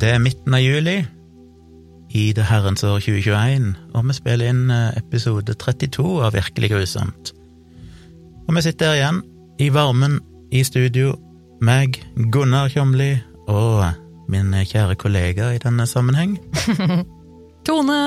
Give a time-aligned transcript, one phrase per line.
[0.00, 0.94] Det er midten av juli
[2.16, 7.32] i det herrens år 2021, og vi spiller inn eh, episode 32 av Virkelig grusomt.
[8.46, 9.18] Og vi sitter her igjen,
[9.60, 10.16] i varmen,
[10.56, 11.12] i studio,
[11.60, 11.98] meg,
[12.32, 13.10] Gunnar Kjomli,
[13.52, 13.84] og
[14.32, 16.38] min kjære kollega i denne sammenheng.
[17.68, 18.00] Tone!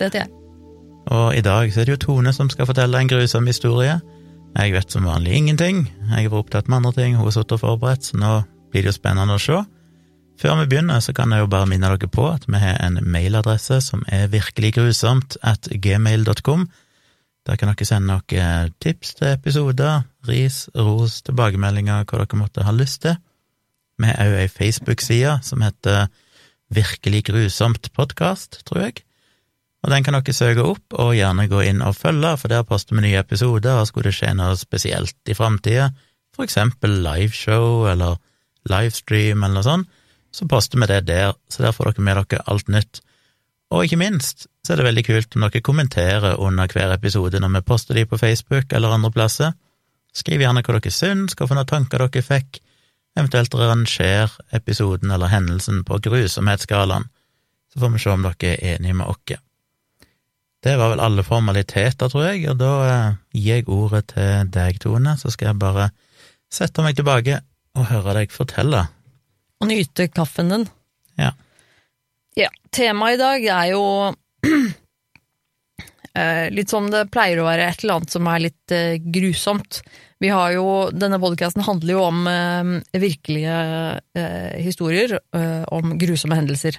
[0.00, 0.32] Det heter jeg.
[1.14, 4.00] Og i dag så er det jo Tone som skal fortelle en grusom historie.
[4.58, 7.62] Jeg vet som vanlig ingenting, jeg var opptatt med andre ting, hun har sittet og
[7.68, 8.34] forberedt, så nå
[8.74, 9.62] blir det jo spennende å se.
[10.36, 12.98] Før vi begynner, så kan jeg jo bare minne dere på at vi har en
[13.00, 16.66] mailadresse som er virkeliggrusomt at gmail.com.
[17.46, 22.74] Der kan dere sende noen tips til episoder, ris, ros, tilbakemeldinger, hva dere måtte ha
[22.76, 23.16] lyst til.
[23.96, 26.08] Vi har òg ei Facebook-side som heter
[26.74, 29.04] Virkelig grusomt podkast, tror jeg.
[29.86, 32.98] Og den kan dere søke opp, og gjerne gå inn og følge, for der poster
[32.98, 35.92] vi nye episoder, og skulle det skje noe spesielt i framtida,
[36.34, 38.18] for eksempel liveshow eller
[38.68, 39.95] livestream eller noe sånt,
[40.36, 43.00] så poster vi det der, så der får dere med dere alt nytt.
[43.72, 47.54] Og ikke minst så er det veldig kult om dere kommenterer under hver episode når
[47.54, 49.54] vi poster de på Facebook eller andre plasser.
[50.14, 52.60] Skriv gjerne hva dere syns, hva noen tanker dere fikk,
[53.16, 57.08] eventuelt ranger episoden eller hendelsen på grusomhetsskalaen,
[57.72, 59.40] så får vi se om dere er enige med oss.
[60.66, 64.80] Det var vel alle formaliteter, tror jeg, og da eh, gir jeg ordet til deg,
[64.82, 65.90] Tone, så skal jeg bare
[66.52, 67.38] sette meg tilbake
[67.76, 68.86] og høre deg fortelle
[69.60, 70.66] Og nyte kaffen din.
[71.20, 71.32] Ja.
[72.36, 73.84] Ja, temaet i dag er jo
[76.20, 79.80] eh, litt som det pleier å være, et eller annet som er litt eh, grusomt.
[80.20, 80.66] Vi har jo,
[80.96, 83.56] Denne podkasten handler jo om eh, virkelige
[84.16, 86.76] eh, historier, eh, om grusomme hendelser.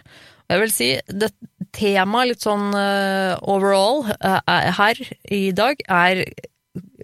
[0.48, 1.34] Og jeg vil si, det
[1.76, 5.02] temaet litt sånn eh, overall eh, her
[5.34, 6.24] i dag er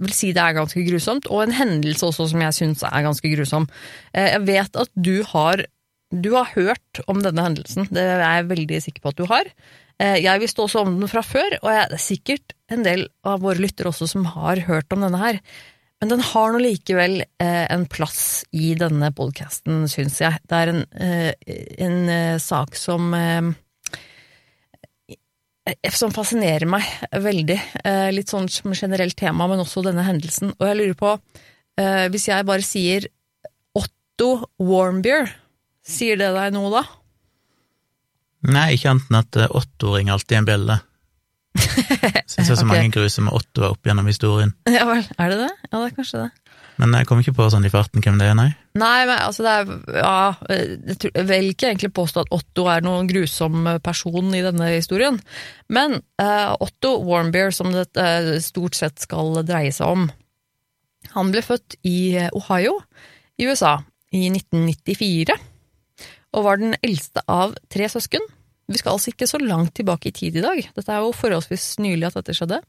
[0.05, 3.31] vil si det er ganske grusomt, og en hendelse også som jeg syns er ganske
[3.35, 3.67] grusom.
[4.13, 5.65] Eh, jeg vet at du har,
[6.13, 9.51] du har hørt om denne hendelsen, det er jeg veldig sikker på at du har.
[10.01, 13.43] Eh, Jeg visste også om den fra før, og det er sikkert en del av
[13.45, 15.39] våre lyttere også som har hørt om denne her.
[16.01, 20.41] Men den har nå likevel eh, en plass i denne podkasten, syns jeg.
[20.51, 20.81] Det er en,
[21.79, 23.13] en sak som
[25.95, 26.87] som fascinerer meg
[27.23, 27.59] veldig.
[27.83, 30.53] Eh, litt sånn som generelt tema, men også denne hendelsen.
[30.59, 31.13] Og jeg lurer på,
[31.79, 33.07] eh, hvis jeg bare sier
[33.75, 35.31] Otto Warmbier,
[35.83, 36.83] sier det deg noe da?
[38.43, 40.79] Nei, ikke annet enn at eh, Otto ringer alltid en bjelle.
[42.31, 42.69] Syns jeg så okay.
[42.71, 44.55] mange grusomme Ottoer opp gjennom historien.
[44.73, 45.51] Ja vel, er det det?
[45.69, 46.31] Ja, det er kanskje det.
[46.81, 48.47] Men jeg kom ikke på sånn i farten hvem det er, nei.
[48.79, 50.15] Nei, men altså det er Ja,
[50.49, 55.19] jeg, vil ikke egentlig påstå at Otto er noen grusom person i denne historien,
[55.69, 60.07] men uh, Otto Warmbier, som det uh, stort sett skal dreie seg om,
[61.13, 62.79] han ble født i Ohio
[63.37, 63.77] i USA
[64.13, 65.37] i 1994,
[66.33, 68.23] og var den eldste av tre søsken.
[68.71, 71.75] Vi skal altså ikke så langt tilbake i tid i dag, dette er jo forholdsvis
[71.83, 72.61] nylig at dette skjedde.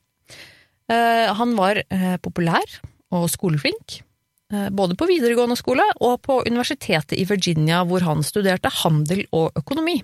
[0.90, 2.64] Eh, han var eh, populær
[3.14, 4.00] og skoleflink,
[4.52, 9.54] eh, både på videregående skole og på universitetet i Virginia, hvor han studerte handel og
[9.60, 10.02] økonomi.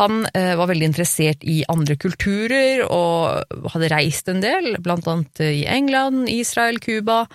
[0.00, 5.66] Han var veldig interessert i andre kulturer og hadde reist en del, blant annet i
[5.68, 7.26] England, Israel, Cuba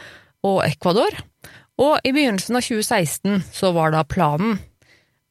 [0.44, 1.14] og Ecuador.
[1.78, 4.58] Og i begynnelsen av 2016 så var da planen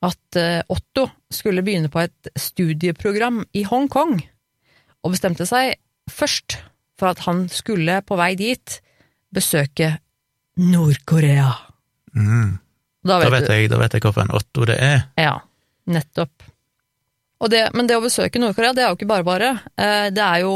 [0.06, 4.20] at eh, Otto skulle begynne på et studieprogram i Hongkong,
[5.04, 5.74] og bestemte seg
[6.10, 6.58] først
[6.96, 8.78] for at han skulle på vei dit
[9.34, 9.96] besøke
[10.56, 11.50] Nord-Korea.
[12.16, 12.54] Mm.
[13.06, 15.02] Da Da vet, vet jeg, da vet jeg hvorfor en Otto det er.
[15.20, 15.34] Ja,
[15.92, 16.46] nettopp.
[17.44, 19.50] Og det, men det å besøke Nord-Korea, det er jo ikke bare bare.
[19.76, 20.54] Eh, Det er jo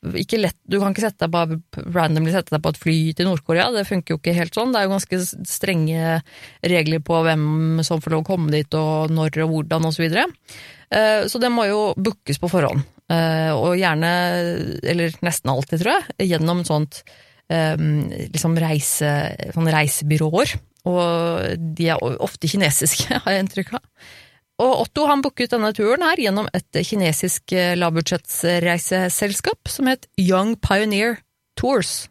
[0.00, 1.58] ikke lett Du kan ikke sette deg bare
[1.92, 4.72] randomly sette deg på et fly til Nord-Korea, det funker jo ikke helt sånn.
[4.72, 5.18] Det er jo ganske
[5.50, 6.14] strenge
[6.64, 10.04] regler på hvem som får lov å komme dit, og når og hvordan, og så
[10.06, 10.24] videre.
[10.90, 12.82] Eh, Så det må jo bookes på forhånd.
[13.10, 14.14] Eh, Og gjerne,
[14.82, 17.02] eller nesten alltid, tror jeg, gjennom sånt
[17.50, 17.76] eh,
[18.32, 19.12] liksom reise,
[19.52, 20.56] sånne reisebyråer.
[20.88, 23.84] Og de er ofte kinesiske, har jeg inntrykk av.
[24.60, 30.56] Og Otto han booket denne turen her gjennom et kinesisk eh, lavbudsjettsreiseselskap som het Young
[30.60, 31.22] Pioneer
[31.56, 32.10] Tours.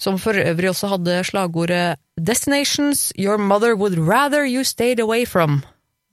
[0.00, 5.60] Som for øvrig også hadde slagordet Destinations your mother would rather you stayed away from.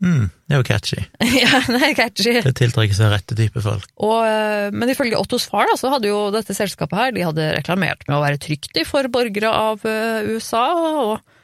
[0.03, 0.99] Mm, det er jo catchy.
[1.41, 2.35] ja, det er catchy.
[2.45, 3.87] Det tiltrekker seg rette type folk.
[4.03, 7.47] Og, eh, men ifølge Ottos far da, så hadde jo dette selskapet her, de hadde
[7.55, 10.67] reklamert med å være trygt for borgere av eh, USA,
[11.07, 11.36] og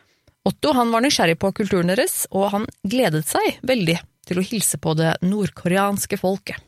[0.44, 3.98] Otto han var nysgjerrig på kulturen deres, og han gledet seg veldig
[4.28, 6.60] til å hilse på det nordkoreanske folket.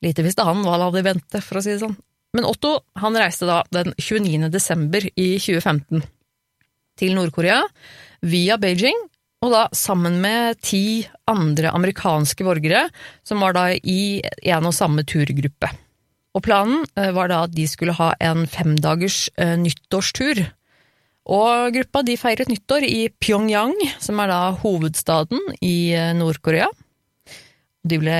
[0.00, 1.98] Lite visste han hva han hadde i vente, for å si det sånn.
[2.36, 4.48] Men Otto han reiste da den 29.
[4.52, 6.04] desember i 2015
[7.00, 7.62] til Nord-Korea
[8.22, 9.06] via Beijing,
[9.40, 12.82] Og da sammen med ti andre amerikanske borgere,
[13.24, 15.70] som var da i en og samme turgruppe.
[16.36, 20.42] Og planen eh, var da at de skulle ha en femdagers eh, nyttårstur.
[21.30, 26.70] Og gruppa de feiret nyttår i Pyongyang, som er da hovedstaden i eh, Nord-Korea.
[27.80, 28.16] De ble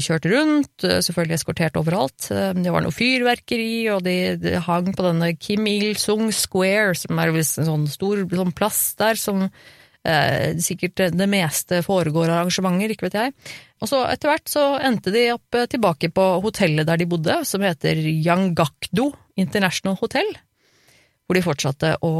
[0.00, 2.30] kjørt rundt, selvfølgelig eskortert overalt.
[2.30, 7.34] Det var noe fyrverkeri, og de, de hang på denne Kim Il-sung Square, som er
[7.34, 13.10] visst en sånn stor sånn plass der, som eh, sikkert det meste foregår arrangementer, ikke
[13.10, 13.34] vet jeg.
[13.84, 17.66] Og så etter hvert så endte de opp tilbake på hotellet der de bodde, som
[17.66, 19.10] heter Yangakdo
[19.40, 20.32] International Hotel,
[21.30, 22.12] hvor de fortsatte å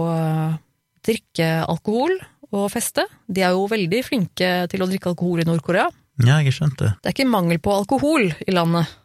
[1.03, 2.15] drikke alkohol
[2.55, 3.03] og feste.
[3.27, 5.89] De er jo veldig flinke til å drikke alkohol i Nord-Korea.
[6.21, 6.93] Ja, jeg har skjønt det.
[7.01, 8.97] Det er ikke mangel på alkohol i landet.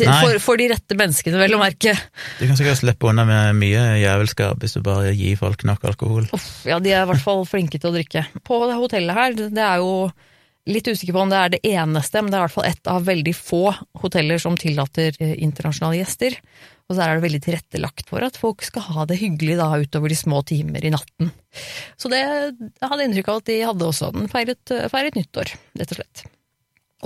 [0.00, 1.92] For, for, de rette menneskene, vel å merke.
[2.38, 6.28] Du kan sikkert slippe unna med mye jævelskap hvis du bare gir folk nok alkohol.
[6.34, 8.24] Uff, ja, de er i hvert fall flinke til å drikke.
[8.46, 10.08] På det hotellet her, det er jo
[10.68, 12.90] litt usikker på om det er det eneste, men det er i hvert fall ett
[12.90, 13.62] av veldig få
[14.02, 16.36] hoteller som tillater eh, internasjonale gjester.
[16.90, 20.10] Og så er det veldig tilrettelagt for at folk skal ha det hyggelig da utover
[20.10, 21.30] de små timer i natten.
[21.96, 24.10] Så det jeg hadde inntrykk av at de hadde også.
[24.16, 26.24] Den feiret, feiret nyttår, rett og slett.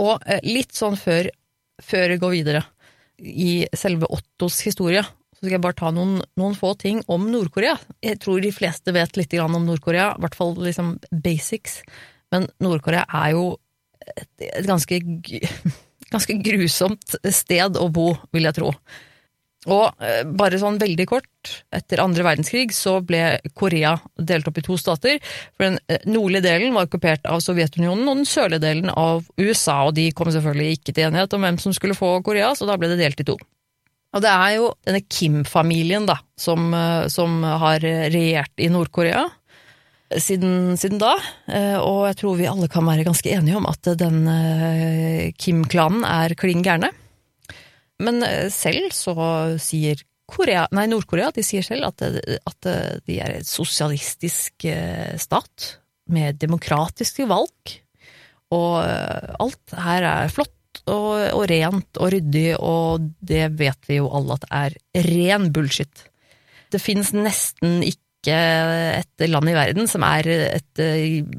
[0.01, 1.29] Og eh, litt sånn før,
[1.83, 2.65] før vi går videre
[3.21, 5.05] i selve Ottos historie,
[5.35, 7.77] så skal jeg bare ta noen, noen få ting om Nord-Korea.
[8.03, 11.83] Jeg tror de fleste vet litt om Nord-Korea, i hvert fall liksom basics.
[12.35, 13.49] Men Nord-Korea er jo
[14.05, 15.01] et, et ganske,
[16.15, 18.75] ganske grusomt sted å bo, vil jeg tro.
[19.71, 24.65] Og eh, bare sånn veldig kort, etter andre verdenskrig så ble Korea delt opp i
[24.65, 25.21] to stater.
[25.57, 29.81] For den eh, nordlige delen var okkupert av Sovjetunionen, og den sørlige delen av USA.
[29.89, 32.77] Og de kom selvfølgelig ikke til enighet om hvem som skulle få Korea, så da
[32.81, 33.39] ble det delt i to.
[34.15, 39.25] Og det er jo denne Kim-familien da, som, eh, som, har regjert i Nord-Korea
[40.23, 41.15] siden, siden, da.
[41.81, 44.25] Og jeg tror vi alle kan være ganske enige om at den
[45.39, 46.93] Kim-klanen er klin gærne.
[48.03, 49.15] Men eh, selv så
[49.63, 52.69] sier Korea, nei, Nord-Korea de sier selv at, at,
[53.05, 55.75] de er et sosialistisk eh, stat
[56.11, 57.75] med demokratiske valg.
[58.55, 60.51] Og eh, alt her er flott
[60.91, 64.65] og, og, rent og ryddig, og det vet vi jo alle at det
[65.05, 66.09] er ren bullshit.
[66.73, 70.85] Det finnes nesten ikke et land i verden som er et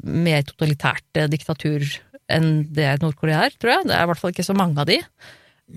[0.04, 1.86] mer totalitært diktatur
[2.32, 3.88] enn det Nord-Korea er, tror jeg.
[3.90, 5.00] Det er i hvert fall ikke så mange av de.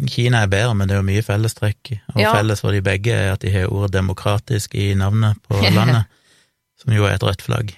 [0.09, 1.95] Kina er bedre, men det er jo mye fellestrekk.
[2.15, 2.33] Og ja.
[2.37, 6.09] felles for de begge er at de har ordet 'demokratisk' i navnet på landet,
[6.81, 7.73] som jo er et rødt flagg.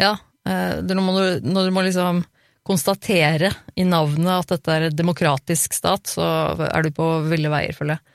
[0.00, 0.16] Ja,
[0.48, 2.24] eh, når du, når du må liksom
[2.62, 6.24] konstatere i navnet at dette er et demokratisk stat, så
[6.68, 8.08] er du på ville veier, føler jeg.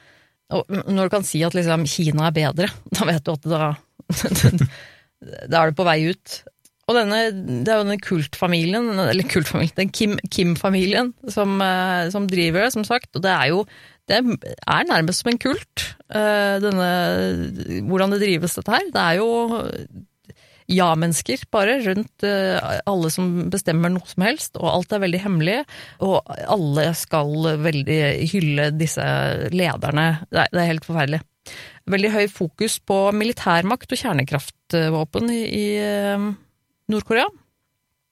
[0.56, 3.74] Og når du kan si at liksom Kina er bedre, da vet du at da,
[5.52, 6.40] da er du på vei ut.
[6.88, 9.92] Og denne, det er jo denne kultfamilien, eller kultfamilien, den
[10.32, 13.12] Kim-familien Kim som, eh, som, driver det, som sagt.
[13.18, 13.64] Og det er jo
[14.08, 15.84] det er nærmest som en kult,
[16.16, 16.92] eh, denne,
[17.90, 18.86] hvordan det drives, dette her.
[18.94, 19.28] Det er jo
[20.72, 25.58] ja-mennesker, bare, rundt eh, alle som bestemmer noe som helst, og alt er veldig hemmelig.
[26.04, 28.00] Og alle skal veldig
[28.34, 29.08] hylle disse
[29.52, 30.08] lederne.
[30.32, 31.22] Det er, det er helt forferdelig.
[31.88, 35.68] Veldig høy fokus på militærmakt og kjernekraftvåpen i, i
[36.92, 37.28] Nord-Korea.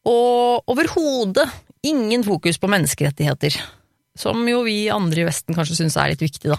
[0.06, 1.48] Og overhodet
[1.86, 3.58] ingen fokus på menneskerettigheter.
[4.16, 6.56] Som jo vi andre i Vesten kanskje syns er litt viktig, da.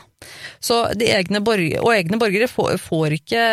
[0.61, 3.45] Så de egne borgere, og egne borgere får, får ikke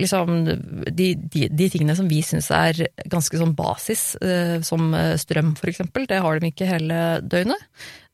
[0.00, 4.90] liksom de, de, de, tingene som vi syns er ganske sånn basis, eh, som
[5.22, 7.62] strøm for eksempel, det har de ikke hele døgnet.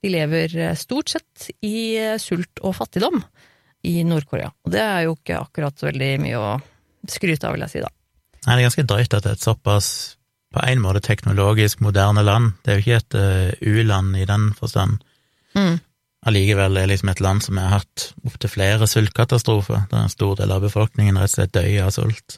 [0.05, 3.23] De lever stort sett i sult og fattigdom
[3.89, 4.51] i Nord-Korea.
[4.65, 6.51] Og det er jo ikke akkurat så veldig mye å
[7.11, 7.91] skryte av, vil jeg si, da.
[8.43, 9.89] Nei, det er ganske drøyt at det er et såpass
[10.53, 12.53] på en måte teknologisk moderne land.
[12.63, 15.01] Det er jo ikke et uh, u-land i den forstand.
[15.57, 15.79] Mm.
[16.29, 20.37] Allikevel er det liksom et land som har hatt opptil flere sultkatastrofer, der en stor
[20.39, 22.37] del av befolkningen rett og slett dør av sult.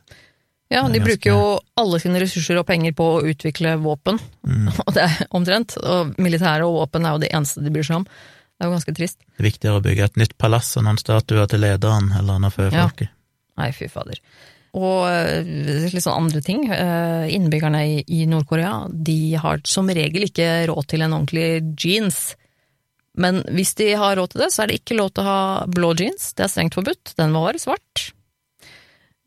[0.73, 1.05] Ja, de ganske...
[1.05, 1.43] bruker jo
[1.81, 4.71] alle sine ressurser og penger på å utvikle våpen, mm.
[4.87, 5.77] og det er omtrent.
[5.83, 8.09] Og militære og våpen er jo det eneste de bryr seg om.
[8.55, 9.19] Det er jo ganske trist.
[9.35, 12.55] Det er viktigere å bygge et nytt palass og noen statuer til lederen eller noe
[12.55, 12.89] før Ja.
[13.59, 14.19] Nei, fy fader.
[14.75, 15.47] Og eh,
[15.93, 16.65] litt sånn andre ting.
[16.71, 21.47] Eh, innbyggerne i Nord-Korea de har som regel ikke råd til en ordentlig
[21.79, 22.23] jeans.
[23.15, 25.43] Men hvis de har råd til det, så er det ikke lov til å ha
[25.71, 26.33] blå jeans.
[26.35, 27.15] Det er strengt forbudt.
[27.19, 28.09] Den var svart.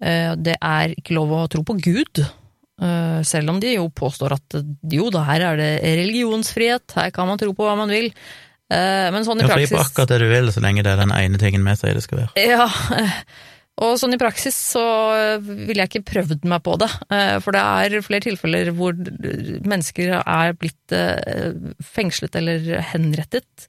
[0.03, 2.25] Eh, det er ikke lov å tro på Gud.
[3.25, 4.55] Selv om de jo påstår at
[4.93, 8.12] jo da, her er det religionsfrihet, her kan man tro på hva man vil.
[8.70, 11.00] Men sånn i praksis Ja, fri på akkurat det du vil, så lenge det er
[11.00, 12.48] den ene tingen med seg det skal være.
[12.50, 12.66] Ja,
[13.78, 14.82] Og sånn i praksis så
[15.46, 20.16] ville jeg ikke prøvd meg på det, eh, for det er flere tilfeller hvor mennesker
[20.18, 21.52] er blitt eh,
[21.86, 23.68] fengslet eller henrettet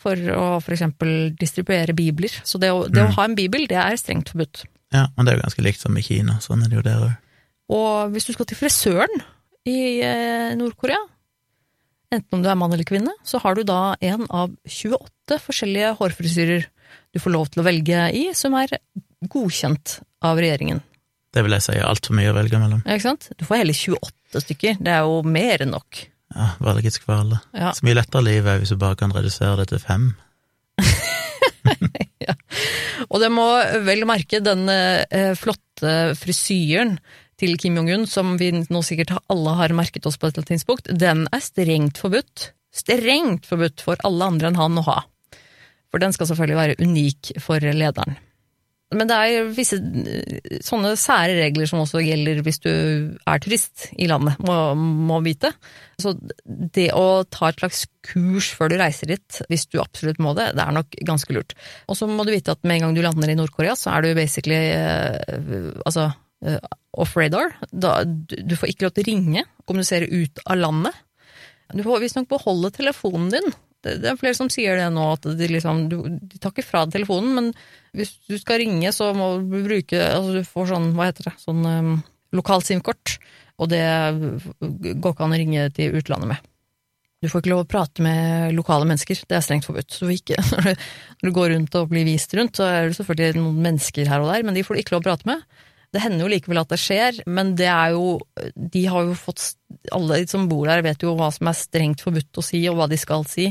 [0.00, 2.32] for å for eksempel distribuere bibler.
[2.40, 3.16] Så det å, det å Mm.
[3.18, 4.62] ha en bibel, det er strengt forbudt.
[4.96, 7.04] Ja, men det er jo ganske likt som i Kina, sånn er det jo der
[7.04, 7.12] òg.
[7.76, 9.20] Og hvis du skal til frisøren
[9.68, 11.04] i eh, Nord-Korea,
[12.14, 15.94] enten om du er mann eller kvinne, så har du da en av 28 forskjellige
[16.00, 16.68] hårfrisyrer
[17.14, 18.72] du får lov til å velge i, som er
[19.30, 20.82] godkjent av regjeringen.
[21.30, 22.82] Det vil jeg si er altfor mye å velge mellom.
[22.84, 23.28] Ja, Ikke sant?
[23.38, 26.04] Du får hele 28 stykker, det er jo mer enn nok.
[26.34, 27.40] Ja, Valgets kvale.
[27.54, 27.72] Ja.
[27.74, 30.12] Så mye lettere liv er hvis du bare kan redusere det til fem.
[32.26, 32.34] ja.
[33.08, 33.46] Og det må
[33.86, 36.98] vel merke den eh, flotte frisyren
[37.40, 41.26] til Kim Jong-un, som vi nå sikkert alle har merket oss på et tidspunkt, den
[41.32, 42.50] er strengt forbudt.
[42.70, 44.98] Strengt forbudt for alle andre enn han å ha.
[45.90, 48.18] For den skal selvfølgelig være unik for lederen.
[48.90, 53.86] Men det er visse eh, sånne sære regler som også gjelder hvis du er turist
[53.94, 55.52] i landet, må, må vite.
[56.02, 60.34] Så det å ta et slags kurs før du reiser dit, hvis du absolutt må
[60.38, 61.54] det, det er nok ganske lurt.
[61.86, 64.08] Og så må du vite at med en gang du lander i Nord-Korea, så er
[64.08, 66.10] du basically eh, altså
[66.46, 66.60] eh,
[66.92, 67.54] off radar.
[67.70, 70.96] Du, får ikke lov til å ringe, kommunisere ut av landet.
[71.74, 73.52] Du får visstnok beholde telefonen din.
[73.80, 76.66] Det, det er flere som sier det nå, at de, liksom, du, de tar ikke
[76.66, 77.50] fra deg telefonen, men
[77.96, 81.34] hvis du skal ringe, så må du bruke altså Du får sånn, hva heter det,
[81.40, 81.94] sånn um,
[82.36, 83.16] lokalt SIM-kort,
[83.60, 83.80] og det
[84.60, 86.50] går ikke an å ringe til utlandet med.
[87.20, 89.92] Du får ikke lov å prate med lokale mennesker, det er strengt forbudt.
[89.92, 90.86] Så ikke, når, du,
[91.20, 94.24] når du går rundt og blir vist rundt, så er det selvfølgelig noen mennesker her
[94.24, 95.44] og der, men de får du ikke lov å prate med.
[95.90, 98.20] Det hender jo likevel at det skjer, men det er jo
[98.54, 99.56] De har jo fått
[99.96, 102.86] Alle som bor der, vet jo hva som er strengt forbudt å si, og hva
[102.90, 103.48] de skal si.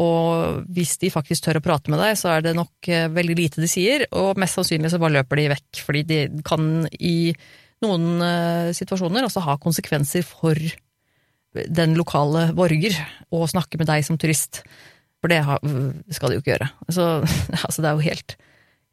[0.00, 3.36] Og hvis de faktisk tør å prate med deg, så er det nok eh, veldig
[3.38, 7.32] lite de sier, og mest sannsynlig så bare løper de vekk, fordi de kan i
[7.84, 10.58] noen eh, situasjoner også ha konsekvenser for
[11.50, 12.94] den lokale borger
[13.34, 14.62] å snakke med deg som turist.
[15.20, 15.42] For det
[16.14, 16.70] skal de jo ikke gjøre.
[16.92, 17.06] Så
[17.66, 18.36] altså, det er jo helt,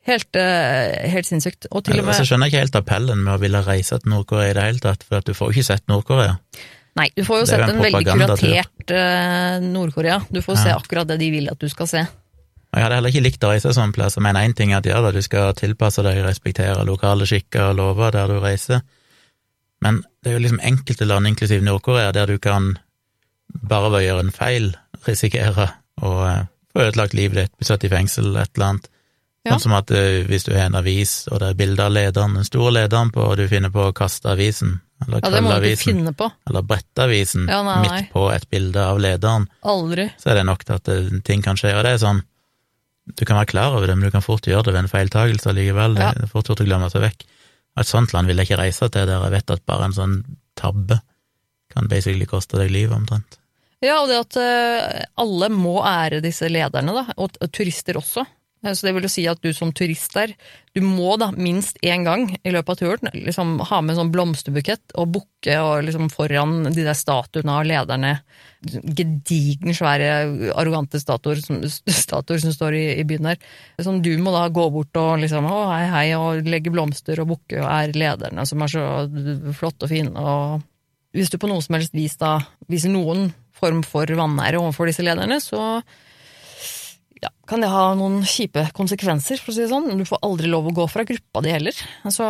[0.08, 1.70] helt, eh, helt sinnssykt.
[1.72, 4.14] Og til og Så med skjønner jeg ikke helt appellen med å ville reise til
[4.14, 6.38] Nord-Korea i det hele tatt, for du får jo ikke sett Nord-Korea.
[6.98, 10.22] Nei, du får jo sett en en veldig kuratert eh, Nord-Korea.
[10.34, 12.08] Du får se akkurat det de vil at du skal se.
[12.74, 14.18] Jeg hadde heller ikke likt å reise sånn plass.
[14.18, 17.72] Jeg mener én ting er at ja da, du skal tilpasse deg, respektere lokale skikker
[17.72, 18.84] og lover der du reiser,
[19.86, 22.76] men det er jo liksom enkelte land, inklusiv Nord-Korea, der du kan
[23.48, 24.72] bare ved å gjøre en feil
[25.06, 25.70] risikere
[26.02, 28.90] å eh, få ødelagt livet ditt, bli satt i fengsel et eller annet.
[29.48, 29.56] Ja.
[29.56, 32.36] Sånn som at eh, hvis du har en avis, og det er bilde av lederen,
[32.40, 35.52] den store lederen på, og du finner på å kaste avisen, eller Ja, det må
[35.52, 36.28] du ikke avisen, finne på.
[36.50, 40.10] eller brette avisen Ja, nei, midt på et bilde av lederen, Aldri.
[40.20, 41.76] så er det nok til at det, ting kan skje.
[41.78, 42.24] Og det er sånn,
[43.16, 45.50] du kan være klar over det, men du kan fort gjøre det ved en feiltagelse
[45.54, 45.96] allikevel.
[46.02, 46.12] Ja.
[46.18, 47.24] Det er fort gjort å glemme seg vekk.
[47.78, 49.96] Og et sånt land vil jeg ikke reise til, der jeg vet at bare en
[49.96, 50.16] sånn
[50.60, 50.98] tabbe
[51.72, 53.38] kan basically koste deg livet, omtrent.
[53.86, 58.26] Ja, og det at eh, alle må ære disse lederne, da, og turister også.
[58.66, 60.34] Eh, Så det vil jo si at du som turist der,
[60.74, 64.12] du må da minst én gang i løpet av turen liksom ha med en sånn
[64.14, 68.14] blomsterbukett og bukke og liksom foran de der statuene av lederne.
[68.68, 71.62] Gedigen, svære, arrogante statuer som,
[72.04, 73.42] statuer som står i, i byen der.
[73.82, 77.34] Som du må da gå bort og liksom å, hei, hei, og legge blomster og
[77.36, 78.88] bukke og er lederne som er så
[79.58, 80.14] flotte og fine.
[80.18, 80.66] og
[81.18, 82.36] hvis du på noe som helst vis da
[82.70, 85.82] viser noen form for vanære overfor disse lederne, så
[87.48, 89.90] kan det ha noen kjipe konsekvenser, for å si det sånn.
[90.00, 91.84] Du får aldri lov å gå fra gruppa di heller.
[92.14, 92.26] Så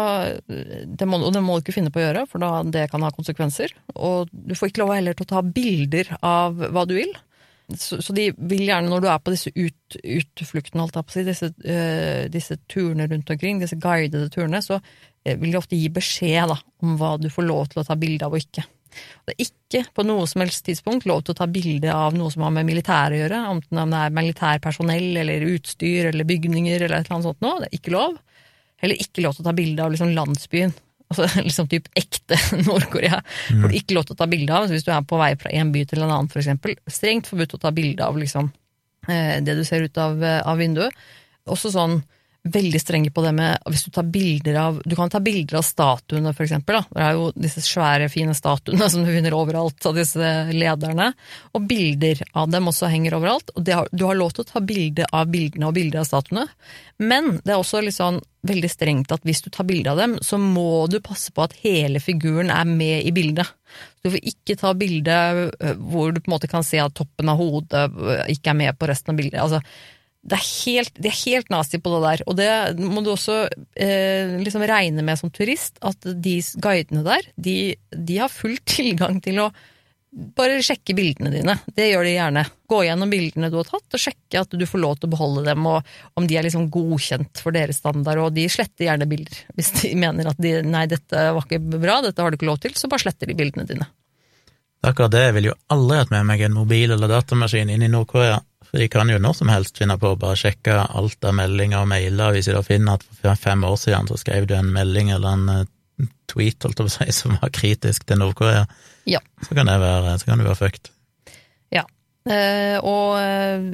[0.47, 3.05] det må, og det må du ikke finne på å gjøre, for da, det kan
[3.05, 3.73] ha konsekvenser.
[3.95, 7.15] Og du får ikke lov heller til å ta bilder av hva du vil.
[7.75, 11.11] Så, så de vil gjerne, når du er på disse ut, utfluktene, holdt jeg på
[11.11, 15.59] å si, disse, øh, disse turene rundt omkring, disse guidede turene, så eh, vil de
[15.59, 18.45] ofte gi beskjed da, om hva du får lov til å ta bilde av og
[18.45, 18.63] ikke.
[19.27, 22.31] Det er ikke på noe som helst tidspunkt lov til å ta bilde av noe
[22.33, 26.79] som har med militæret å gjøre, enten om det er militærpersonell eller utstyr eller bygninger
[26.79, 27.61] eller et eller annet sånt noe.
[27.63, 28.17] Det er ikke lov.
[28.83, 30.75] Heller ikke lov til å ta bilde av liksom landsbyen.
[31.07, 33.21] Altså liksom typ ekte Nord-Korea.
[33.49, 35.53] Får du ikke lov til å ta bilde av hvis du er på vei fra
[35.55, 36.77] en by til en annen, for eksempel.
[36.91, 38.51] Strengt forbudt å ta bilde av liksom
[39.09, 40.95] eh, det du ser ut av, eh, av vinduet.
[41.47, 42.01] Også sånn
[42.53, 45.65] veldig strenge på det med hvis du tar bilder av Du kan ta bilder av
[45.65, 46.79] statuene, for eksempel.
[46.79, 46.83] Da.
[46.93, 51.11] Det er jo disse svære, fine statuene som du finner overalt av disse lederne.
[51.57, 53.53] Og bilder av dem også henger overalt.
[53.55, 56.47] Og har, du har lov til å ta bilde av bildene og bilder av statuene.
[56.97, 60.15] Men det er også litt sånn veldig strengt at hvis du tar bilde av dem,
[60.23, 63.49] så må du passe på at hele figuren er med i bildet.
[64.03, 65.17] Du får ikke ta bilde
[65.51, 68.59] øh, hvor du på en måte kan se at toppen av hodet øh, ikke er
[68.61, 69.41] med på resten av bildet.
[69.43, 69.61] Altså,
[70.27, 72.49] det er helt, det er helt nazi på det der, og det
[72.83, 73.45] må du også
[73.79, 77.57] eh, liksom regne med som turist, at de guidene der, de,
[77.95, 79.51] de har full tilgang til å
[80.11, 81.53] bare sjekke bildene dine.
[81.75, 82.43] Det gjør de gjerne.
[82.67, 85.43] Gå gjennom bildene du har tatt, og sjekke at du får lov til å beholde
[85.47, 89.39] dem, og om de er liksom godkjent for deres standard, og de sletter gjerne bilder.
[89.55, 92.59] Hvis de mener at de, nei, dette var ikke bra, dette har du ikke lov
[92.63, 93.87] til, så bare sletter de bildene dine.
[94.87, 97.91] Akkurat det, jeg vil jo aldri hatt med meg en mobil eller datamaskin inn i
[97.91, 98.37] Nord-Korea,
[98.77, 101.81] for de kan jo når som helst finne på å bare sjekke alt av meldinger
[101.81, 104.69] og mailer, hvis de da finner at for fem år siden så skrev du en
[104.75, 105.63] melding eller en eh,
[106.29, 108.67] tweet, holdt jeg på å si, som var kritisk til Nord-Korea,
[109.09, 109.23] Ja.
[109.41, 110.91] så kan det være, så kan du være fucked.
[111.73, 111.85] Ja.
[112.29, 113.65] Eh, og eh,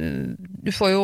[0.63, 1.03] du får jo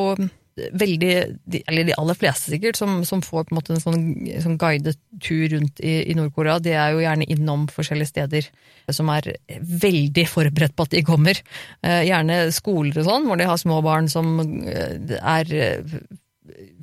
[0.81, 1.13] veldig,
[1.45, 4.05] de, eller de aller fleste sikkert, som, som får på en måte en sånn,
[4.43, 8.49] sånn guidet tur rundt i, i Nord-Korea, de er jo gjerne innom forskjellige steder
[8.95, 11.41] som er veldig forberedt på at de kommer.
[11.85, 15.99] Eh, gjerne skoler og sånn, hvor de har små barn som eh, er eh,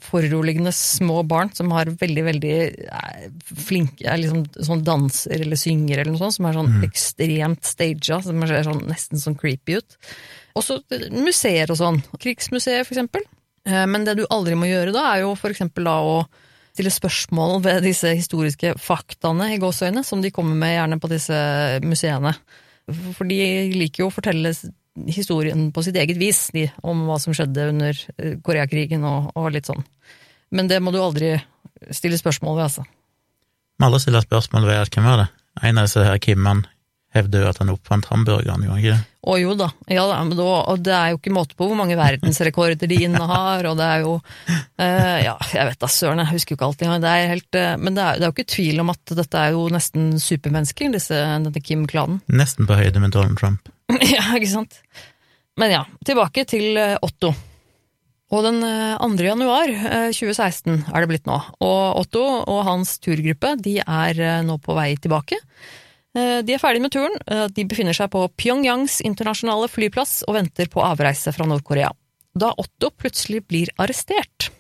[0.03, 2.57] foruroligende små barn som har veldig, veldig
[3.67, 8.27] flinke er liksom sånn danser eller synger eller noe sånt, som er sånn ekstremt staged,
[8.27, 9.99] som ser sånn, nesten sånn creepy ut.
[10.57, 10.79] Også
[11.13, 12.01] museer og sånn.
[12.17, 13.27] Krigsmuseet, for eksempel.
[13.67, 16.25] Eh, Men det du aldri må gjøre da, er jo for eksempel å
[16.77, 21.39] stille spørsmål ved disse historiske faktaene i gåseøyne, som de kommer med gjerne på disse
[21.85, 22.35] museene.
[23.17, 23.39] For de
[23.73, 24.53] liker jo å fortelle
[25.11, 29.51] historien på sitt eget vis, de, om hva som skjedde under eh, Koreakrigen og, og
[29.57, 29.83] litt sånn.
[30.55, 31.35] Men det må du aldri
[31.91, 32.87] stille spørsmål ved, altså.
[33.77, 35.29] Må alle stiller spørsmål ved hvem var det?
[35.67, 36.63] En av disse her Kimman
[37.17, 39.13] hevder jo at han oppfant hamburgeren, gjorde han ikke det?
[39.27, 41.79] Å jo da, ja, da, men da, og det er jo ikke måte på hvor
[41.79, 44.13] mange verdensrekorder de innehar, og det er jo
[44.79, 47.03] eh, Ja, jeg vet da søren, jeg husker jo ikke alt engang.
[47.03, 49.43] Det er helt, eh, men det er, det er jo ikke tvil om at dette
[49.43, 52.23] er jo nesten supermennesker, disse, denne Kim-klanen.
[52.31, 53.73] Nesten på høyde med Donald Trump.
[54.15, 54.79] ja, ikke sant?
[55.57, 57.33] Men ja, tilbake til eh, Otto.
[58.35, 59.25] Og den eh, 2.
[59.25, 64.59] januar eh, 2016 er det blitt nå, og Otto og hans turgruppe de er nå
[64.61, 65.41] på vei tilbake.
[66.17, 70.39] Eh, De er ferdige med turen, eh, de befinner seg på Pyongyangs internasjonale flyplass og
[70.39, 71.91] venter på avreise fra Nord-Korea.
[72.37, 74.51] Da Otto plutselig blir arrestert.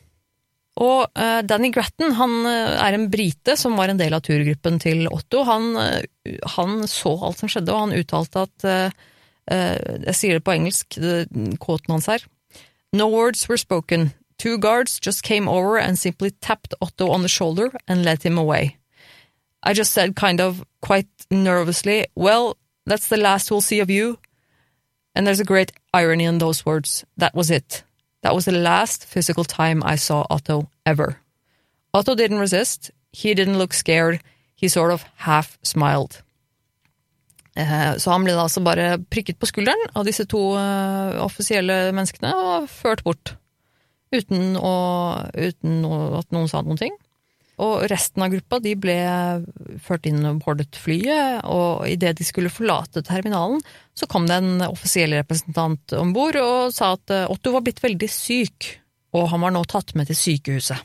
[0.77, 5.07] Og eh, Danny Gratton han er en brite som var en del av turgruppen til
[5.09, 5.45] Otto.
[5.49, 5.73] Han,
[6.57, 8.71] han så alt som skjedde, og han uttalte at
[9.47, 10.97] Jeg sier det på engelsk,
[11.63, 12.25] kåten hans her.
[12.93, 14.11] No words were spoken.
[14.43, 18.39] Two guards just came over and simply tapped Otto on the shoulder and led him
[18.39, 18.75] away.
[19.67, 24.19] I just said kind of quite nervously, well, that's the last we'll see of you.
[25.15, 27.05] And there's a great irony in those words.
[27.17, 27.83] That was it.
[28.23, 31.17] That was the last physical time I saw Otto ever.
[31.93, 32.91] Otto didn't resist.
[33.13, 34.21] He didn't look scared.
[34.55, 36.23] He sort of half smiled.
[37.57, 41.91] Eh, Så han ble da altså bare prikket på skulderen av disse to eh, offisielle
[41.97, 43.35] menneskene og ført bort.
[44.15, 44.75] Uten, å,
[45.35, 45.83] uten
[46.21, 46.95] at noen sa noen ting.
[47.65, 48.97] Og resten av gruppa de ble
[49.81, 53.63] ført inn og bordet flyet, og idet de skulle forlate terminalen,
[53.97, 57.81] så kom det en offisiell representant om bord og sa at eh, Otto var blitt
[57.81, 58.69] veldig syk,
[59.17, 60.85] og han var nå tatt med til sykehuset.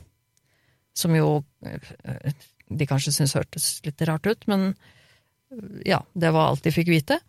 [0.95, 2.31] Som jo eh,
[2.71, 6.93] de kanskje syntes hørtes litt rart ut, men eh, ja, det var alt de fikk
[6.93, 7.19] vite.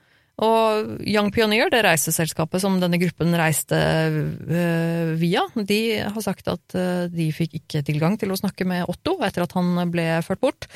[0.42, 6.76] Og Young Pioneer, det reiseselskapet som denne gruppen reiste øh, via, de har sagt at
[6.78, 10.42] øh, de fikk ikke tilgang til å snakke med Otto etter at han ble ført
[10.42, 10.68] bort.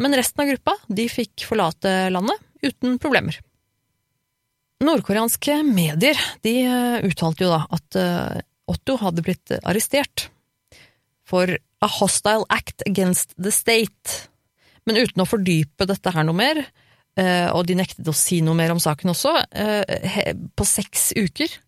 [0.00, 3.36] Men resten av gruppa de fikk forlate landet uten problemer.
[4.80, 8.00] Nordkoreanske medier de øh, uttalte jo da at
[8.70, 10.30] Otto hadde blitt arrestert
[11.30, 14.30] for a hostile act against the state.
[14.88, 16.79] Men uten å fordype dette her noe mer, eh,
[17.52, 21.58] og de nektet å si noe mer om saken også, eh, på seks uker.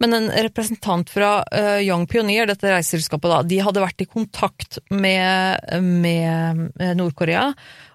[0.00, 4.78] Men en representant fra eh, Young Pioneer, dette reiseselskapet, da, de hadde vært i kontakt
[4.88, 7.50] med, med eh, Nord-Korea,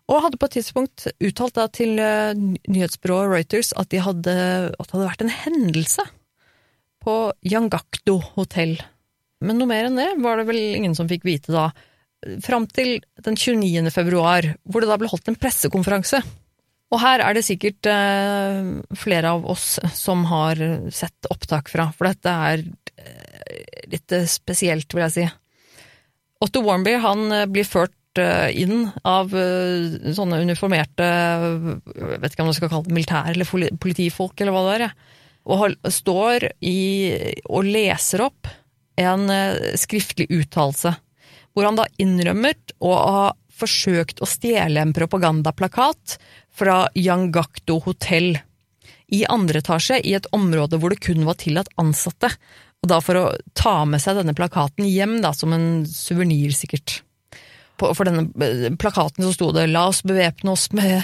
[0.06, 4.36] og hadde på et tidspunkt uttalt da til eh, nyhetsbyrået Reuters at, de hadde,
[4.70, 6.06] at det hadde vært en hendelse
[7.06, 8.78] på Yangakdo hotell.
[9.42, 11.72] Men noe mer enn det var det vel ingen som fikk vite da,
[12.46, 13.90] fram til den 29.
[13.94, 16.22] februar, hvor det da ble holdt en pressekonferanse.
[16.94, 20.60] Og her er det sikkert eh, flere av oss som har
[20.94, 22.62] sett opptak fra, for dette er
[23.02, 25.26] eh, litt spesielt, vil jeg si.
[26.46, 32.46] Otto Warmby han eh, blir ført eh, inn av eh, sånne uniformerte jeg vet ikke
[32.46, 34.94] om du skal kalle det militær eller politifolk, eller hva det er,
[35.46, 36.78] og har, står i,
[37.50, 38.50] og leser opp
[39.02, 40.94] en eh, skriftlig uttalelse,
[41.56, 46.18] hvor han da innrømmer å ha forsøkt å stjele en propagandaplakat
[46.56, 48.36] fra Yangakdo hotell
[49.14, 52.32] i andre etasje i et område hvor det kun var tillatt ansatte.
[52.84, 53.26] Og da for å
[53.58, 57.00] ta med seg denne plakaten hjem, da, som en suvenir, sikkert.
[57.82, 61.04] For denne eh, plakaten så sto det 'La oss bevæpne oss med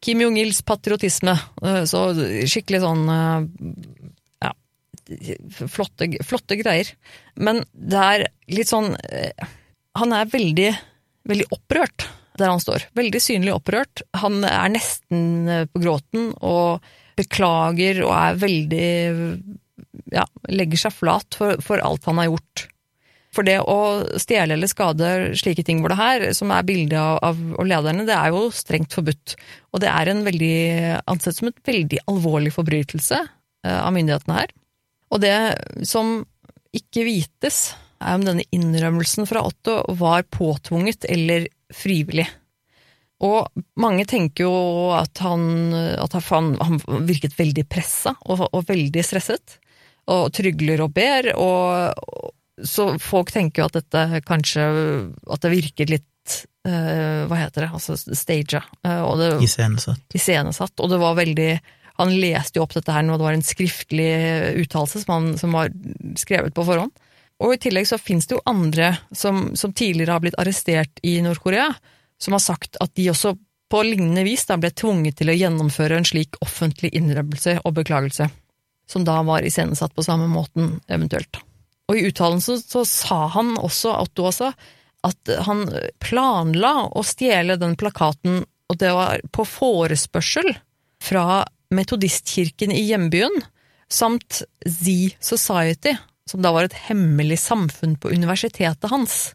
[0.00, 1.36] Kim Jong-ils patriotisme'.
[1.62, 2.14] Eh, Så
[2.46, 3.40] skikkelig sånn eh,
[4.46, 4.52] ja,
[5.66, 6.92] flotte, flotte greier.
[7.36, 8.96] Men det er litt sånn
[9.96, 10.74] Han er veldig,
[11.28, 12.88] veldig opprørt der han står.
[12.96, 14.04] Veldig synlig opprørt.
[14.20, 16.84] Han er nesten eh, på gråten og
[17.16, 18.88] beklager og er veldig
[20.12, 22.66] Ja, legger seg flat for, for alt han har gjort.
[23.36, 27.18] For det å stjele eller skade slike ting hvor det her, som er bildet av,
[27.24, 29.34] av og lederne, det er jo strengt forbudt.
[29.74, 30.58] Og det er en veldig,
[31.10, 34.54] ansett som et veldig alvorlig forbrytelse eh, av myndighetene her.
[35.12, 35.36] Og det
[35.88, 36.18] som
[36.76, 42.26] ikke vites, er om denne innrømmelsen fra Otto var påtvunget eller frivillig.
[43.24, 43.48] Og
[43.80, 44.56] mange tenker jo
[44.92, 49.56] at han, at han, han virket veldig pressa og, og veldig stresset,
[50.12, 54.62] og trygler og ber, og så folk tenker jo at dette kanskje
[55.28, 57.72] At det virket litt uh, Hva heter det?
[57.76, 58.62] Altså staged.
[58.80, 60.00] Uh, Iscenesatt.
[60.16, 60.72] Iscenesatt.
[60.80, 61.50] Og det var veldig
[62.00, 64.08] Han leste jo opp dette her når det var en skriftlig
[64.62, 65.72] uttalelse som, som, var
[66.20, 66.92] skrevet på forhånd.
[67.42, 71.18] Og i tillegg så finnes det jo andre som, som tidligere har blitt arrestert i
[71.24, 71.68] Nord-Korea,
[72.22, 73.34] som har sagt at de også
[73.70, 78.28] på lignende vis da ble tvunget til å gjennomføre en slik offentlig innrømmelse og beklagelse,
[78.88, 81.42] som da var iscenesatt på samme måten, eventuelt.
[81.90, 84.52] Og i uttalelsen så sa han også, Otto også,
[85.06, 85.66] at han
[86.02, 90.48] planla å stjele den plakaten, og det var på forespørsel
[91.02, 91.44] fra
[91.74, 93.34] metodistkirken i hjembyen,
[93.90, 95.94] samt Z Society,
[96.30, 99.34] som da var et hemmelig samfunn på universitetet hans,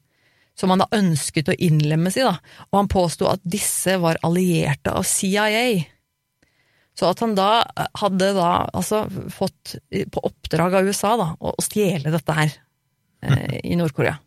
[0.58, 2.36] som han da ønsket å innlemmes i, da,
[2.70, 5.86] og han påsto at disse var allierte av CIA.
[6.98, 7.64] Så at han da
[7.98, 9.78] hadde da altså fått
[10.12, 12.52] på oppdrag av USA da, å stjele dette her
[13.24, 14.18] eh, i Nord-Korea.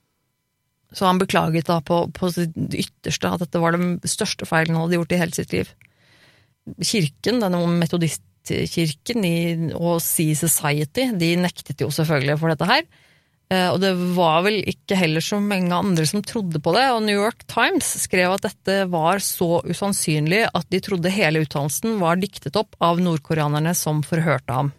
[0.94, 4.87] Så han beklaget da på, på sitt ytterste at dette var den største feilen han
[4.87, 5.72] hadde gjort i hele sitt liv.
[6.81, 12.85] Kirken, denne metodistkirken i, og Sea Society, de nektet jo selvfølgelig for dette her.
[13.53, 17.03] Eh, og det var vel ikke heller så mange andre som trodde på det, og
[17.05, 22.21] New York Times skrev at dette var så usannsynlig at de trodde hele uttalelsen var
[22.23, 24.73] diktet opp av nordkoreanerne som forhørte ham.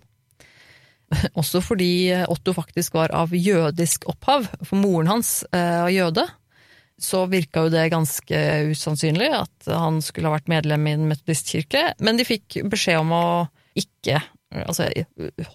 [1.39, 6.25] Også fordi Otto faktisk var av jødisk opphav, for moren hans var jøde.
[7.01, 8.37] Så virka jo det ganske
[8.71, 13.11] usannsynlig at han skulle ha vært medlem i en metodistkirke, men de fikk beskjed om
[13.11, 13.25] å
[13.75, 14.21] ikke
[14.55, 14.85] Altså,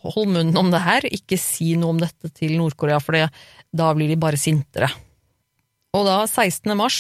[0.03, 4.11] hold munnen om det her, ikke si noe om dette til Nord-Korea, for da blir
[4.11, 4.91] de bare sintere.
[5.97, 6.75] Og da, 16.
[6.77, 6.99] mars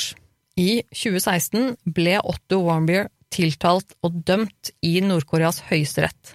[0.56, 6.35] i 2016, ble Otto Warmbier tiltalt og dømt i Nord-Koreas høyesterett.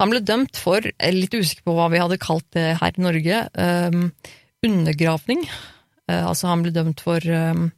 [0.00, 3.42] Han ble dømt for, litt usikker på hva vi hadde kalt det her i Norge,
[3.60, 4.06] um,
[4.64, 5.44] undergravning.
[6.08, 7.68] Uh, altså, han ble dømt for um,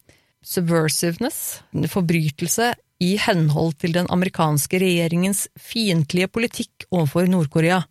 [0.46, 7.82] subversiveness, forbrytelse i henhold til den amerikanske regjeringens fiendtlige politikk overfor Nord-Korea,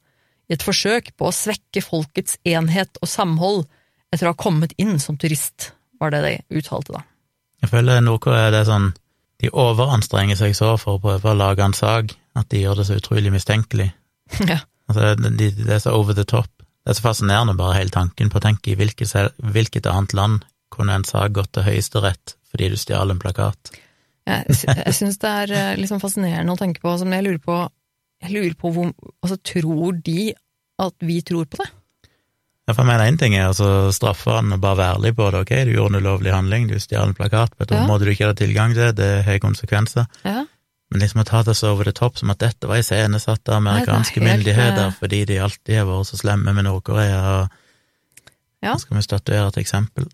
[0.48, 3.62] i et forsøk på å svekke folkets enhet og samhold
[4.12, 7.06] etter å ha kommet inn som turist, var det de uttalte da.
[7.62, 8.92] Jeg føler Nord-Korea er det sånn
[9.42, 12.84] De overanstrenger seg så for å prøve å lage en sak at de gjør det
[12.90, 13.90] så utrolig mistenkelig.
[14.52, 14.60] Ja.
[14.92, 16.50] Altså, det, det er så over the top.
[16.84, 20.46] Det er så fascinerende bare hele tanken på å tenke i hvilket, hvilket annet land
[20.74, 23.72] kunne en sak gått til Høyesterett fordi du stjal en plakat.
[24.28, 24.46] Jeg,
[24.86, 27.56] jeg syns det er liksom fascinerende å tenke på, som jeg lurer på
[28.22, 28.92] Jeg lurer på hvor
[29.24, 30.34] Altså, tror de
[30.82, 31.70] at vi tror på det?
[32.68, 35.28] Ja, for jeg mener én ting er altså straffe han og bare være ærlig på
[35.34, 37.82] det, ok, du gjorde en ulovlig handling, du stjal en plakat på et Ja.
[37.82, 40.46] område du ikke hadde tilgang til, det har konsekvenser, Ja.
[40.92, 43.58] men liksom å ta det så over det topp som at dette var iscenesatt av
[43.60, 47.50] amerikanske Nei, helt, myndigheter eh, fordi de alltid har vært så slemme med Nord-Korea, og
[48.64, 48.78] Ja.
[48.78, 50.06] skal vi statuere et eksempel.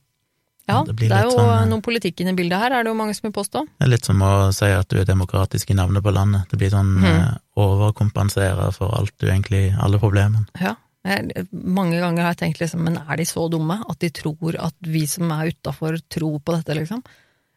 [0.67, 2.91] Ja, Det det, er jo sånn, eh, noe politikk inne i bildet her, er det
[2.91, 3.61] jo mange som vil påstå.
[3.79, 6.49] Det er litt som å si at du er demokratisk i navnet på landet.
[6.51, 7.05] Det blir sånn Mhm.
[7.05, 10.45] eh, overkompensere for alt du egentlig Alle problemene.
[10.61, 10.75] Ja.
[11.07, 14.57] Jeg, mange ganger har jeg tenkt liksom, men er de så dumme at de tror
[14.59, 17.01] at vi som er utafor, tror på dette, liksom?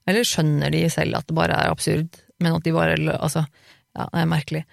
[0.07, 3.43] Eller skjønner de selv at det bare er absurd, men at de bare Altså,
[3.97, 4.65] ja, det er merkelig.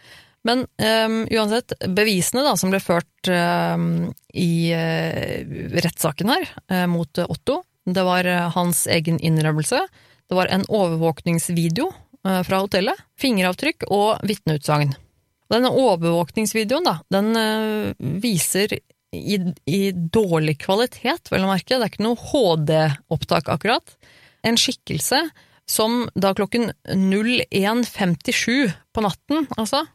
[0.45, 5.41] Men um, uansett, bevisene da, som ble ført um, i uh,
[5.82, 9.80] rettssaken her uh, mot Otto, det var øh, hans egen innrømmelse,
[10.28, 14.93] det var en overvåkningsvideo øh, fra hotellet, fingeravtrykk og vitneutsagn.
[15.47, 18.76] Denne overvåkningsvideoen, da, den øh, viser
[19.15, 23.95] i, i dårlig kvalitet, vel å merke, det er ikke noe HD-opptak akkurat,
[24.43, 25.23] en skikkelse
[25.67, 29.86] som da klokken 01.57 på natten, altså,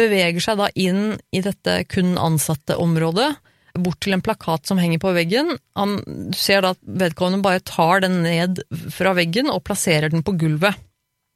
[0.00, 3.32] beveger seg da inn i dette kun ansatte området,
[3.74, 5.54] bort til en plakat som henger på veggen.
[5.78, 5.98] Han
[6.36, 10.78] ser da at vedkommende bare tar den ned fra veggen og plasserer den på gulvet.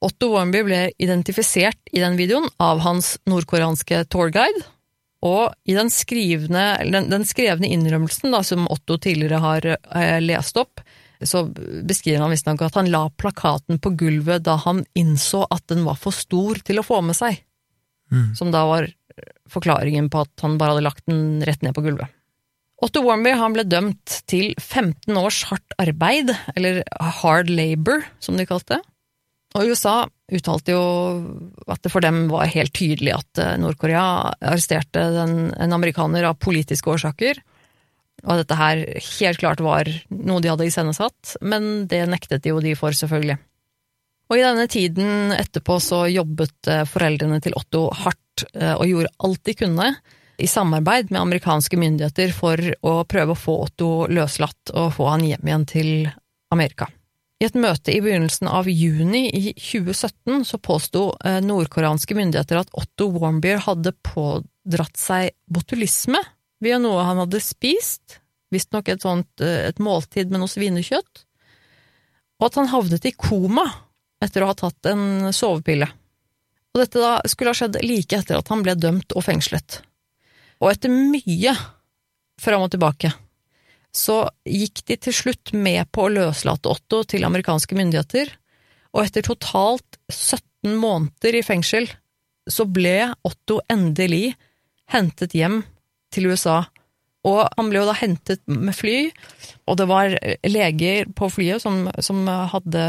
[0.04, 4.66] Otto Warmby ble identifisert i den videoen av hans nordkoreanske tourguide,
[5.24, 10.60] og i den, skrivne, den, den skrevne innrømmelsen da, som Otto tidligere har eh, lest
[10.60, 10.84] opp,
[11.24, 15.86] så beskriver han visstnok at han la plakaten på gulvet da han innså at den
[15.88, 17.42] var for stor til å få med seg,
[18.06, 18.36] Mm.
[18.38, 18.84] som da var
[19.50, 22.06] forklaringen på at han bare hadde lagt den rett ned på gulvet.
[22.84, 26.82] Otto Warmby ble dømt til 15 års hardt arbeid, eller
[27.22, 28.82] hard labor, som de kalte det.
[29.56, 30.02] Og USA
[30.36, 30.82] uttalte jo
[31.70, 36.40] at det for dem var helt tydelig at eh, Nord-Korea arresterte den, en amerikaner av
[36.42, 37.40] politiske årsaker,
[38.26, 38.82] og at dette her
[39.20, 43.38] helt klart var noe de hadde iscenesatt, men det nektet jo de for, selvfølgelig.
[44.26, 49.14] Og i denne tiden etterpå så jobbet eh, foreldrene til Otto hardt eh, og gjorde
[49.24, 49.90] alt de kunne
[50.38, 55.24] i samarbeid med amerikanske myndigheter for å prøve å få Otto løslatt og få han
[55.26, 55.90] hjem igjen til
[56.52, 56.88] Amerika.
[57.36, 62.72] I et møte i begynnelsen av juni i 2017 så påsto eh, nordkoreanske myndigheter at
[62.72, 66.22] Otto Warmbier hadde pådratt seg botulisme
[66.64, 68.22] via noe han hadde spist,
[68.52, 71.26] visstnok et sånt et måltid med noe svinekjøtt,
[72.40, 73.66] og at han havnet i koma
[74.24, 75.88] etter å ha tatt en sovepille.
[76.72, 79.80] Og dette da skulle ha skjedd like etter at han ble dømt og fengslet.
[80.62, 81.52] Og etter mye
[82.40, 83.12] fram og tilbake,
[83.96, 88.32] så gikk de til slutt med på å løslate Otto til amerikanske myndigheter,
[88.96, 91.88] og etter totalt 17 måneder i fengsel,
[92.48, 94.36] så ble Otto endelig
[94.92, 95.62] hentet hjem
[96.14, 96.62] til USA.
[97.26, 99.10] Og han ble jo da hentet med fly,
[99.66, 100.14] og det var
[100.46, 102.84] leger på flyet som, som hadde,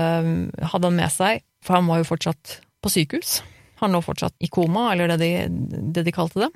[0.62, 3.40] hadde han med seg, for han var jo fortsatt på sykehus.
[3.82, 5.32] Han lå fortsatt i koma, eller det de,
[5.96, 6.52] det de kalte det.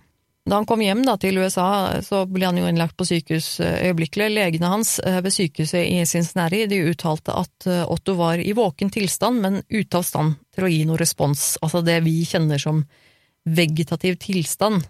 [0.50, 4.32] Da han kom hjem da, til USA, så ble han jo innlagt på sykehus øyeblikkelig.
[4.34, 9.62] Legene hans ved sykehuset i Cincinnati de uttalte at Otto var i våken tilstand, men
[9.70, 12.82] ute av stand til å gi noe respons, altså det vi kjenner som
[13.46, 14.82] vegetativ tilstand.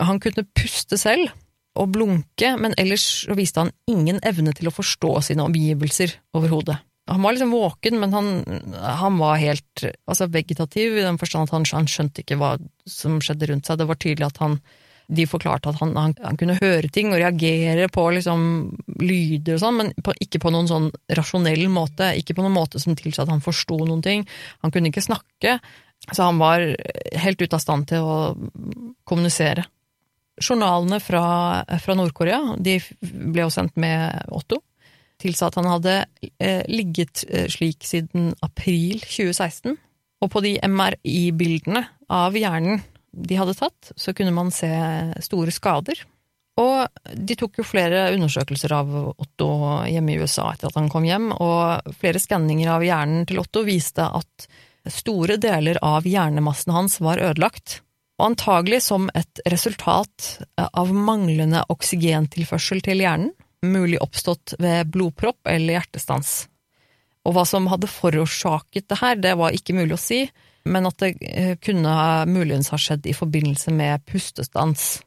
[0.00, 1.30] Han kunne puste selv
[1.78, 6.80] og blunke, men ellers så viste han ingen evne til å forstå sine omgivelser overhodet.
[7.10, 8.28] Han var liksom våken, men han,
[9.00, 12.52] han var helt altså vegetativ i den forstand at han, han, skjønte ikke hva
[12.86, 13.80] som skjedde rundt seg.
[13.80, 14.60] Det var tydelig at han
[15.10, 18.42] De forklarte at han, han, han kunne høre ting og reagere på liksom
[19.02, 22.12] lyder og sånn, men på, ikke på noen sånn rasjonell måte.
[22.20, 24.24] Ikke på noen måte som tilsa at han forsto noen ting.
[24.64, 25.58] Han kunne ikke snakke,
[26.10, 26.64] så han var
[27.24, 28.16] helt ute av stand til å
[29.08, 29.66] kommunisere.
[30.40, 31.22] Journalene fra,
[31.82, 34.62] fra Nord-Korea de ble jo sendt med Otto
[35.20, 35.96] tilsa at han hadde
[36.40, 39.76] eh, ligget eh, slik siden april 2016,
[40.20, 44.70] og på de MRI-bildene av hjernen de hadde tatt, så kunne man se
[45.24, 46.02] store skader.
[46.60, 49.50] Og de tok jo flere undersøkelser av Otto
[49.88, 53.62] hjemme i USA etter at han kom hjem, og flere skanninger av hjernen til Otto
[53.66, 54.48] viste at
[54.90, 57.80] store deler av hjernemassen hans var ødelagt,
[58.20, 63.32] og antagelig som et resultat av manglende oksygentilførsel til hjernen,
[63.64, 66.46] mulig oppstått ved blodpropp eller hjertestans.
[67.28, 70.22] Og hva som hadde forårsaket det her, det var ikke mulig å si,
[70.64, 71.14] men at det
[71.64, 71.92] kunne
[72.28, 75.00] muligens ha skjedd i forbindelse med pustestans.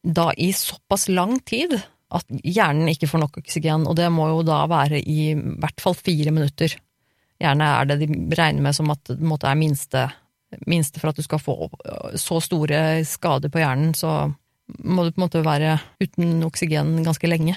[0.00, 1.76] Da i såpass lang tid
[2.10, 5.94] at hjernen ikke får nok oksygen, og det må jo da være i hvert fall
[5.98, 6.72] fire minutter.
[7.40, 10.08] Gjerne er det de regner med som at det er minste,
[10.66, 11.70] minste for at du skal få
[12.18, 14.26] så store skader på hjernen, så
[14.84, 17.56] må du på en måte være uten oksygen ganske lenge.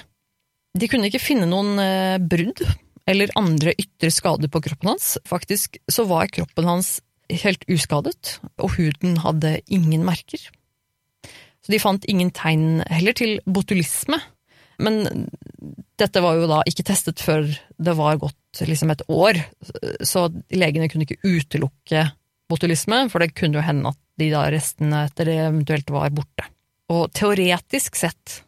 [0.74, 1.78] De kunne ikke finne noen
[2.26, 2.62] brudd
[3.10, 5.14] eller andre ytre skader på kroppen hans.
[5.28, 6.96] Faktisk så var kroppen hans
[7.32, 10.40] helt uskadet, og huden hadde ingen merker.
[11.64, 14.18] Så de fant ingen tegn heller til botulisme,
[14.82, 15.28] men
[16.00, 17.46] dette var jo da ikke testet før
[17.78, 19.38] det var gått liksom et år,
[20.04, 22.08] så legene kunne ikke utelukke
[22.50, 26.46] botulisme, for det kunne jo hende at de da restene etter det eventuelt var borte.
[26.92, 28.42] Og teoretisk sett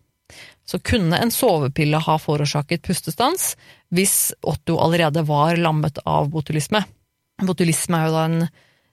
[0.67, 3.55] så kunne en sovepille ha forårsaket pustestans
[3.95, 6.83] hvis Otto allerede var lammet av botulisme.
[7.47, 8.41] Botulisme er jo da en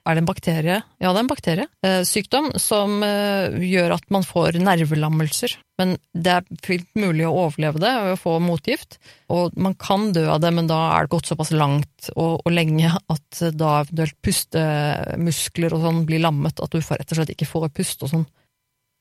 [0.04, 0.78] er det en bakterie?
[1.00, 1.68] Ja, det er en bakterie.
[2.04, 5.56] Sykdom som gjør at man får nervelammelser.
[5.80, 9.00] Men det er fullt mulig å overleve det og få motgift,
[9.32, 12.52] og man kan dø av det, men da er det gått såpass langt og, og
[12.54, 17.50] lenge at da eventuelt pustemuskler og sånn blir lammet, at du rett og slett ikke
[17.50, 18.26] får puste og sånn.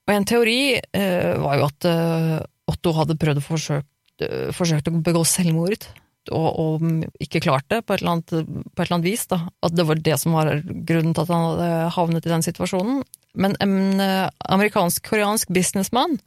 [0.03, 2.37] Og en teori eh, var jo at eh,
[2.73, 5.85] Otto hadde prøvd å forsøke, forsøkt å begå selvmord,
[6.31, 6.85] og, og,
[7.23, 9.41] ikke klart det på et, annet, på et, eller annet, vis, da.
[9.65, 13.03] At det var det som var grunnen til at han hadde havnet i den situasjonen.
[13.33, 16.19] Men en amerikansk-koreansk businessmann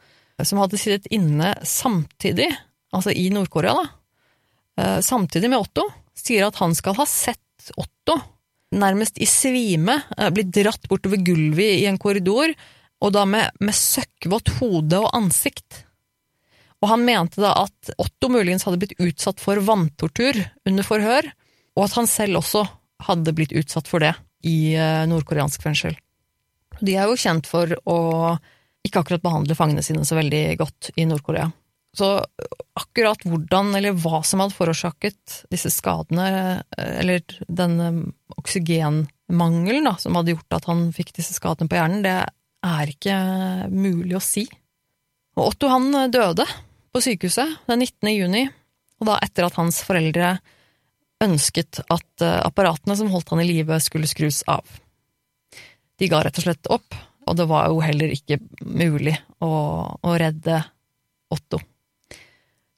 [0.44, 2.48] som hadde sittet inne samtidig,
[2.94, 3.87] altså i Nord-Korea, da,
[4.82, 8.18] eh, samtidig med Otto, sier at han skal ha sett Otto
[8.76, 12.52] nærmest i svime, eh, bli dratt bortover gulvet i en korridor,
[13.00, 15.85] og da med, med søkkvått hode og ansikt.
[16.87, 20.37] Og han mente da at Otto muligens hadde blitt utsatt for vanntortur
[20.70, 21.27] under forhør,
[21.75, 22.62] og at han selv også
[23.09, 24.12] hadde blitt utsatt for det
[24.46, 25.96] i eh, nordkoreansk fengsel.
[26.79, 27.96] De er jo kjent for å
[28.87, 31.49] ikke akkurat behandle fangene sine så veldig godt i Nord-Korea.
[31.96, 32.12] Så
[32.79, 36.29] akkurat hvordan eller hva som hadde forårsaket disse skadene,
[36.79, 37.81] eh, eller den
[38.37, 42.14] oksygenmangelen da, som hadde gjort at han fikk disse skadene på hjernen, det
[42.62, 43.18] er ikke
[43.75, 44.46] mulig å si.
[45.35, 46.46] Og Otto han døde
[46.96, 48.09] på sykehuset den 19.
[48.14, 48.46] juni,
[49.02, 50.38] og da etter at hans foreldre
[51.20, 54.64] ønsket at eh, apparatene som holdt han i live, skulle skrus av.
[56.00, 56.96] De ga rett og slett opp,
[57.28, 59.12] og det var jo heller ikke mulig
[59.44, 59.50] å,
[59.92, 60.62] å redde
[61.37, 61.61] Otto.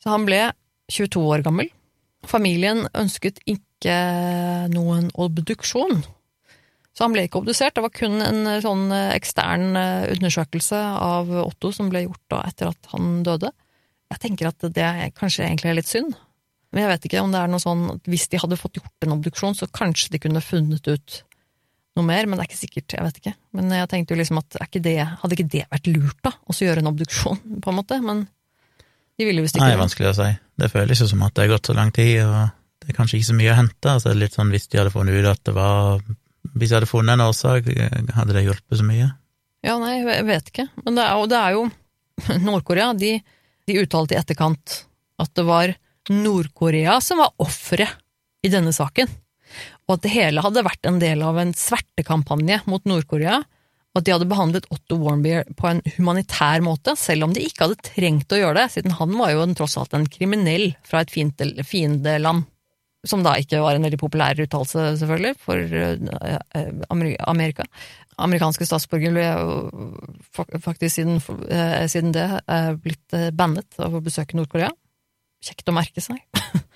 [0.03, 0.41] Så han ble
[0.91, 1.71] 22 år gammel.
[2.27, 3.95] Familien ønsket ikke
[4.73, 6.03] noen obduksjon,
[6.91, 7.77] så han ble ikke obdusert.
[7.79, 12.95] Det var kun en sånn ekstern undersøkelse av Otto som ble gjort da etter at
[12.97, 13.55] han døde.
[14.09, 16.17] Jeg tenker at det kanskje egentlig er litt synd,
[16.73, 19.07] men jeg vet ikke om det er noe sånn at hvis de hadde fått gjort
[19.07, 21.23] en obduksjon, så kanskje de kunne funnet ut
[21.99, 23.33] noe mer, men det er ikke sikkert, jeg vet ikke.
[23.59, 26.57] Men jeg tenkte jo liksom at ikke det, hadde ikke det vært lurt, da, å
[26.57, 28.27] gjøre en obduksjon, på en måte, men
[29.19, 29.79] de ville visst ikke Nei, det.
[29.79, 30.29] er vanskelig å si.
[30.63, 32.37] Det føles jo som at det har gått så lang tid, og
[32.85, 33.95] det er kanskje ikke så mye å hente.
[33.95, 36.05] Altså, litt sånn hvis de hadde funnet ut at det var
[36.55, 37.67] Hvis de hadde funnet en årsak,
[38.15, 39.09] hadde det hjulpet så mye?
[39.67, 40.69] Ja, nei, jeg vet ikke.
[40.85, 41.65] Men det er, det er jo
[42.47, 43.17] Nord-Korea, de,
[43.69, 44.83] de uttalte i etterkant
[45.19, 45.75] at det var
[46.09, 47.99] Nord-Korea som var offeret
[48.47, 49.11] i denne saken,
[49.89, 53.41] og at det hele hadde vært en del av en svertekampanje mot Nord-Korea,
[53.95, 57.67] og at de hadde behandlet Otto Warmbier på en humanitær måte, selv om de ikke
[57.67, 61.13] hadde trengt å gjøre det, siden han var jo tross alt en kriminell fra et
[61.13, 62.47] fiendeland.
[63.07, 67.67] Som da ikke var en veldig populær uttalelse, selvfølgelig, for uh, Amerika.
[68.19, 69.27] Amerikanske statsborgere
[70.65, 74.73] faktisk siden, uh, siden det uh, blitt bannet av å besøke Nord-Korea
[75.45, 76.19] kjekt å merke seg.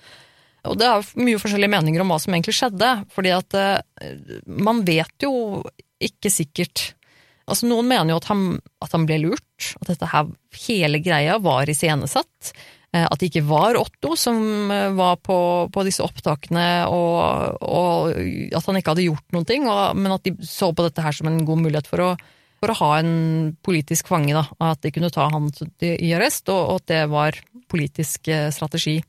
[0.69, 3.57] og det er mye forskjellige meninger om hva som egentlig skjedde, fordi at
[4.47, 5.33] man vet jo
[6.03, 6.93] ikke sikkert
[7.43, 8.43] Altså, noen mener jo at han,
[8.83, 10.29] at han ble lurt, at dette her,
[10.63, 12.53] hele greia var iscenesatt.
[12.93, 14.37] Uh, at det ikke var Otto som
[14.69, 15.37] uh, var på,
[15.73, 18.13] på, disse opptakene, og, og,
[18.53, 21.15] at han ikke hadde gjort noen ting, og, men at de så på dette her
[21.17, 22.13] som en god mulighet for å
[22.63, 24.45] for å ha en politisk fange, da.
[24.63, 25.49] At de kunne ta han
[25.83, 27.35] i arrest, og, og at det var
[27.71, 29.01] politisk eh, strategi.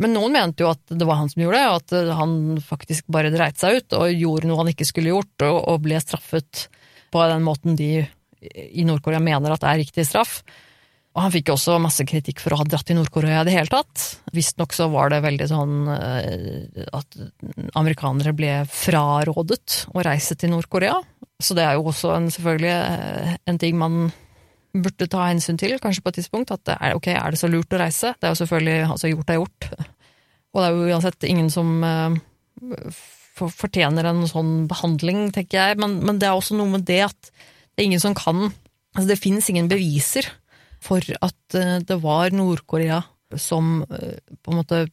[0.00, 2.34] Men noen mente jo at det var han som gjorde det, og at eh, han
[2.64, 6.00] faktisk bare dreit seg ut og gjorde noe han ikke skulle gjort, og, og ble
[6.00, 6.66] straffet
[7.12, 8.06] på den måten de
[8.42, 10.40] i Nord-Korea mener at det er riktig straff.
[11.12, 13.68] Og han fikk også masse kritikk for å ha dratt til Nord-Korea i det hele
[13.68, 14.04] tatt.
[14.32, 17.18] Visstnok så var det veldig sånn eh, at
[17.76, 20.96] amerikanere ble frarådet å reise til Nord-Korea.
[21.42, 24.06] Så det er jo også en, selvfølgelig eh, en ting man
[24.72, 26.54] burde ta hensyn til, kanskje på et tidspunkt.
[26.54, 28.14] At er, ok, er det så lurt å reise?
[28.16, 29.68] Det er jo selvfølgelig altså gjort er gjort.
[30.52, 32.16] Og det er jo uansett ingen som uh,
[33.36, 35.80] fortjener en sånn behandling, tenker jeg.
[35.80, 38.50] Men, men, det er også noe med det at det er ingen som kan
[38.92, 40.26] Altså, det finnes ingen beviser
[40.84, 43.02] for at uh, det var Nord-Korea
[43.40, 44.84] som uh, på en måte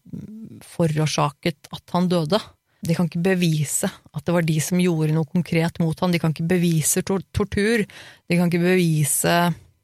[0.65, 2.39] forårsaket at han døde.
[2.85, 6.13] De kan ikke bevise at det var de som gjorde noe konkret mot han.
[6.15, 7.83] De kan ikke bevise tor tortur.
[7.83, 9.39] De kan ikke bevise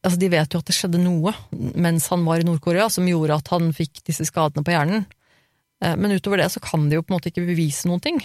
[0.05, 1.31] Altså, de vet jo at det skjedde noe
[1.81, 5.07] mens han var i Nord-Korea som gjorde at han fikk disse skadene på hjernen.
[5.81, 8.19] Eh, men utover det så kan de jo på en måte ikke bevise noen ting.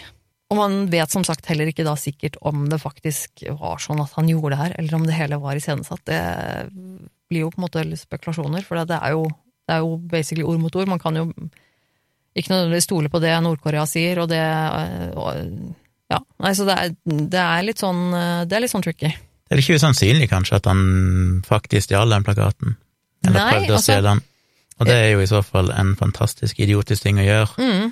[0.51, 4.13] Og man vet som sagt heller ikke da sikkert om det faktisk var sånn at
[4.19, 6.03] han gjorde det her, eller om det hele var iscenesatt.
[6.11, 6.21] Det
[7.31, 9.25] blir jo på en måte spekulasjoner, for det er jo,
[9.69, 10.91] det er jo basically ord mot ord.
[10.91, 11.29] Man kan jo
[12.35, 14.43] ikke nødvendigvis stole på det Nord-Korea sier, og det
[15.19, 15.41] og,
[16.11, 18.01] Ja, nei, så det er, det er, litt sånn
[18.51, 19.13] Det er litt sånn tricky.
[19.15, 20.83] Det er ikke usannsynlig, kanskje, at han
[21.47, 22.77] faktisk stjal den plakaten?
[23.27, 24.23] Eller nei, prøvde å altså, stjele den?
[24.81, 27.51] Og det er jo i så fall en fantastisk idiotisk ting å gjøre.
[27.61, 27.91] Mm.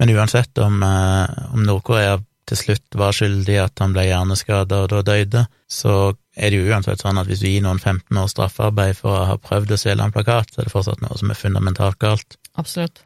[0.00, 2.18] Men uansett om, eh, om Nord-Korea
[2.50, 5.94] til slutt var skyldig i at han ble hjerneskada og da døde, så
[6.34, 9.26] er det jo uansett sånn at hvis du gir noen 15 års straffarbeid for å
[9.30, 12.38] ha prøvd å stjele en plakat, så er det fortsatt noe som er fundamentalt galt.
[12.60, 13.02] Absolutt.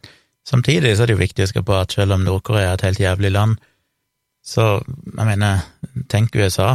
[0.48, 2.86] Samtidig så er det jo viktig å huske på at selv om Nord-Korea er et
[2.88, 3.60] helt jævlig land,
[4.44, 5.62] så jeg mener,
[6.12, 6.74] tenk USA,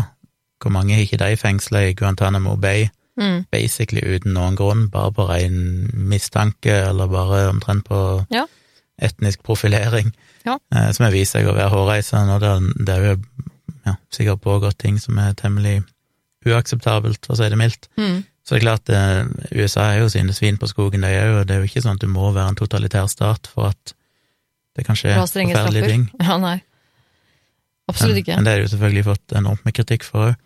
[0.60, 2.88] hvor mange har ikke de fengsla i Guantánamo Bay,
[3.20, 3.44] mm.
[3.54, 5.60] basically uten noen grunn, bare på ren
[6.10, 8.00] mistanke, eller bare omtrent på
[8.34, 8.48] ja.
[9.06, 10.12] Etnisk profilering,
[10.46, 10.58] ja.
[10.76, 13.16] eh, som har vist seg å være hårreisende, og det, det er jo
[13.86, 15.80] ja, sikkert pågått ting som er temmelig
[16.48, 17.90] uakseptabelt, for å si det mildt.
[18.00, 18.24] Mm.
[18.44, 19.24] Så det er klart, eh,
[19.60, 22.00] USA er jo sine svin på skogen, de òg, og det er jo ikke sånn
[22.00, 23.94] at du må være en totalitær stat for at
[24.78, 25.90] det kan skje forferdelige straffer.
[25.92, 26.08] ting.
[26.30, 26.58] Ja, nei.
[27.90, 28.36] Absolutt ikke.
[28.38, 30.40] men det har jo selvfølgelig fått enormt med kritikk for òg.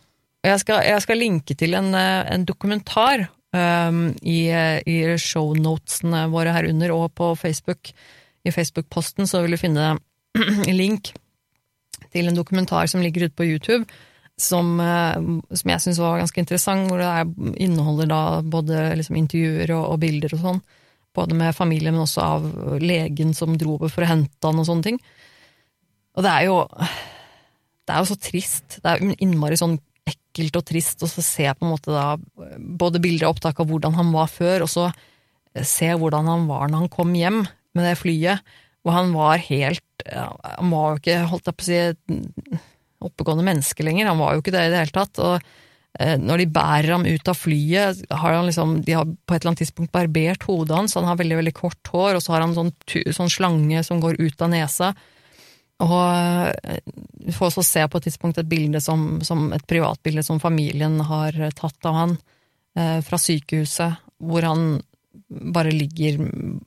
[0.44, 6.52] Jeg jeg skal linke til en, eh, en dokumentar um, i, eh, i shownotene våre
[6.56, 7.94] her under, og på Facebook.
[8.44, 9.94] I Facebook-posten så vil du finne
[10.82, 11.14] link
[12.14, 13.86] til en dokumentar som ligger ute på YouTube,
[14.40, 15.16] som, eh,
[15.54, 17.30] som jeg syns var ganske interessant, hvor det er,
[17.62, 20.62] inneholder da både liksom intervjuer og, og bilder og sånn.
[21.14, 22.46] Både med familie, men også av
[22.82, 25.02] legen som dro over for å hente han og sånne ting.
[26.18, 26.60] Og det er jo
[27.84, 28.78] Det er jo så trist.
[28.80, 29.76] Det er innmari sånn
[30.08, 32.16] ekkelt og trist å se på en måte da
[32.58, 34.86] både bilder og opptak av hvordan han var før, og så
[35.68, 37.44] se hvordan han var når han kom hjem
[37.78, 38.54] med det flyet,
[38.84, 42.58] hvor han var helt Han var jo ikke, holdt jeg på å si,
[43.04, 45.22] oppegående menneske lenger, han var jo ikke det i det hele tatt.
[45.24, 45.38] og
[46.00, 49.42] eh, når de bærer ham ut av flyet, har han liksom, de har på et
[49.42, 52.46] eller annet tidspunkt barbert hodet hans, han har veldig veldig kort hår, og så har
[52.46, 52.74] han sånn,
[53.16, 54.94] sånn slange som går ut av nesa.
[55.84, 56.80] Og eh,
[57.28, 61.00] vi får også se på et tidspunkt et bilde som, som et privatbilde som familien
[61.08, 62.18] har tatt av han
[62.80, 64.82] eh, fra sykehuset, hvor han
[65.54, 66.20] bare ligger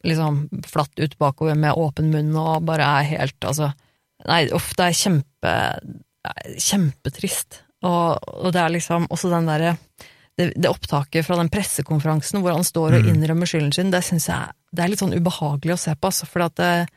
[0.07, 3.73] liksom flatt ut bakover med åpen munn og bare er helt altså
[4.27, 5.51] Nei, uff, det er kjempe
[6.57, 7.61] kjempetrist.
[7.87, 9.75] Og, og det er liksom også den derre
[10.37, 13.11] det, det opptaket fra den pressekonferansen hvor han står og Mm.
[13.15, 16.27] innrømmer skylden sin, det syns jeg det er litt sånn ubehagelig å se på, altså,
[16.29, 16.89] for det,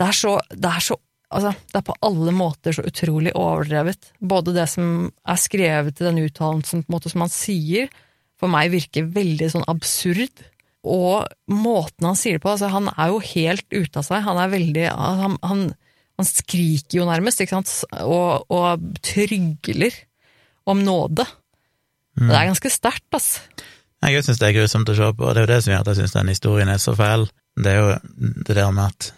[0.00, 0.98] det er så, det er så
[1.32, 4.10] Altså, det er på alle måter så utrolig overdrevet.
[4.20, 7.88] Både det som er skrevet i den uttalelsen, på en måte som han sier,
[8.36, 10.42] for meg virker veldig sånn absurd.
[10.82, 14.24] Og måten han sier det på, altså han er jo helt ute av seg.
[14.26, 15.60] Han er veldig Han, han,
[16.18, 19.94] han skriker jo nærmest, ikke sant, og, og trygler
[20.66, 21.26] om nåde.
[22.18, 22.26] Mm.
[22.28, 23.36] Det er ganske sterkt, ass.
[24.02, 25.84] Jeg syns det er grusomt å se på, og det er jo det som gjør
[25.84, 27.28] at jeg syns den historien er så fæl.
[27.62, 27.90] Det er jo
[28.48, 29.12] det der med at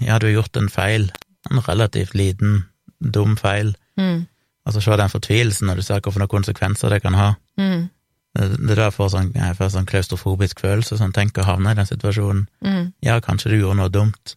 [0.00, 1.10] ja, du har gjort en feil,
[1.50, 2.62] en relativt liten,
[3.00, 3.74] dum feil.
[4.00, 4.24] Mm.
[4.66, 7.32] Altså, se den fortvilelsen når du ser hvilke konsekvenser det kan ha.
[7.60, 7.88] Mm.
[8.36, 11.72] Det, er da jeg får sånn, jeg får sånn klaustrofobisk følelse, sånn tenk å havne
[11.72, 12.44] i den situasjonen.
[12.62, 12.84] Mm.
[13.02, 14.36] Ja, kanskje du gjorde noe dumt,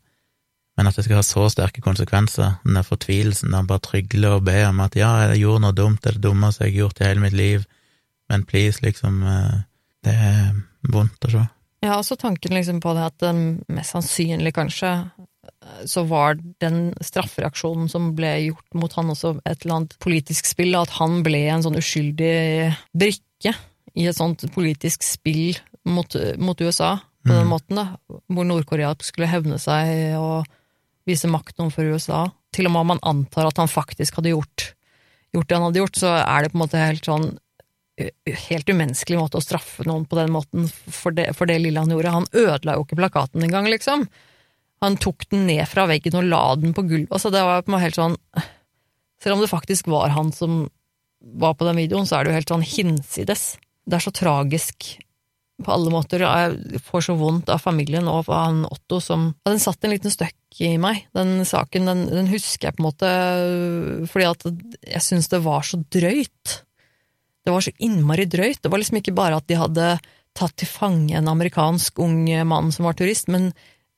[0.78, 4.40] men at det skal ha så sterke konsekvenser, den der fortvilelsen der han bare trygler
[4.40, 6.80] og ber om at ja, jeg gjorde noe dumt, det er det dummeste jeg har
[6.88, 7.68] gjort i hele mitt liv,
[8.34, 9.60] men please, liksom, eh,
[10.08, 10.56] det er
[10.90, 11.44] vondt å se.
[11.84, 13.28] Jeg har også tanken liksom på det at
[13.76, 14.96] mest sannsynlig kanskje
[15.86, 20.76] så var den straffereaksjonen som ble gjort mot han også et eller annet politisk spill,
[20.80, 23.54] at han ble en sånn uskyldig brikke
[23.96, 27.52] i et sånt politisk spill mot, mot USA, på den Mm.
[27.54, 27.86] måten, da,
[28.28, 30.46] hvor Nord-Korea skulle hevne seg og
[31.08, 32.32] vise makt overfor USA.
[32.52, 34.74] Til og med om man antar at han faktisk hadde gjort,
[35.34, 37.38] gjort det han hadde gjort, så er det på en måte helt sånn
[38.50, 41.92] helt umenneskelig måte å straffe noen på den måten for det, for det lille han
[41.94, 42.10] gjorde.
[42.16, 44.08] Han ødela jo ikke plakaten engang, liksom.
[44.82, 47.12] Han tok den ned fra veggen og la den på gulvet.
[47.14, 48.18] Altså, det var på en måte helt sånn
[49.24, 50.66] Selv om det faktisk var han som
[51.24, 53.44] var på den videoen, så er det jo helt sånn hinsides.
[53.84, 54.94] Det er så tragisk
[55.64, 56.24] på alle måter.
[56.26, 59.94] Jeg får så vondt av familien og av han Otto som ja, Den satt en
[59.94, 61.90] liten støkk i meg, den saken.
[61.90, 63.12] Den, den husker jeg på en måte
[64.12, 64.48] fordi at
[64.96, 66.58] jeg syns det var så drøyt.
[67.44, 68.62] Det var så innmari drøyt.
[68.64, 69.94] Det var liksom ikke bare at de hadde
[70.34, 73.52] tatt til fange en amerikansk ung mann som var turist, men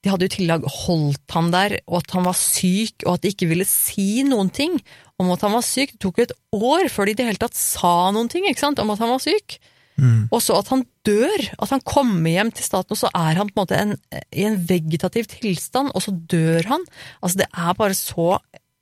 [0.04, 3.24] de hadde jo i tillegg holdt han der, og at han var syk, og at
[3.24, 4.76] de ikke ville si noen ting
[5.22, 5.96] om at han var syk.
[5.96, 8.62] Det tok jo et år før de i det hele tatt sa noen ting ikke
[8.62, 9.58] sant, om at han var syk.
[9.96, 10.26] Mm.
[10.28, 13.48] Og så at han dør, at han kommer hjem til staten, og så er han
[13.48, 13.94] på en måte en,
[14.36, 16.84] i en vegetativ tilstand, og så dør han.
[17.22, 18.40] Altså, det er bare så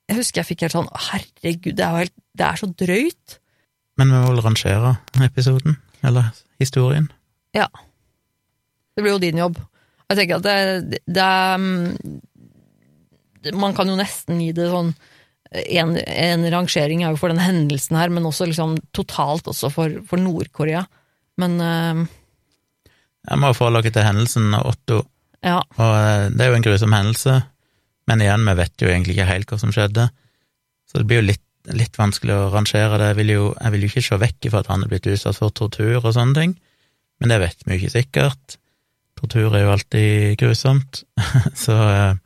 [0.10, 3.38] Jeg husker jeg fikk helt sånn Herregud, det er helt Det er så drøyt.
[4.02, 7.12] Men vi må vel rangere episoden, eller historien.
[7.54, 7.68] Ja.
[8.98, 9.62] Det blir jo din jobb.
[10.10, 12.22] Jeg tenker at det, det er mm,
[13.44, 14.94] det- Man kan jo nesten gi det sånn
[15.54, 20.00] en, en rangering er jo for den hendelsen her, men også liksom totalt også for,
[20.10, 20.82] for Nord-Korea.
[21.42, 22.04] Men uh,
[23.30, 25.00] Jeg må dere til hendelsen av Otto,
[25.44, 25.62] ja.
[25.64, 27.38] og eh, det er jo en grusom hendelse,
[28.12, 30.10] men igjen, vi vet jo egentlig ikke helt hva som skjedde,
[30.90, 33.08] så det blir jo litt, litt vanskelig å rangere det.
[33.14, 35.40] Jeg vil, jo, jeg vil jo ikke se vekk ifra at han er blitt utsatt
[35.40, 36.58] for tortur og sånne ting,
[37.24, 38.58] men det vet vi jo ikke sikkert.
[39.20, 41.06] Tortur er jo alltid grusomt,
[41.66, 42.20] så uh,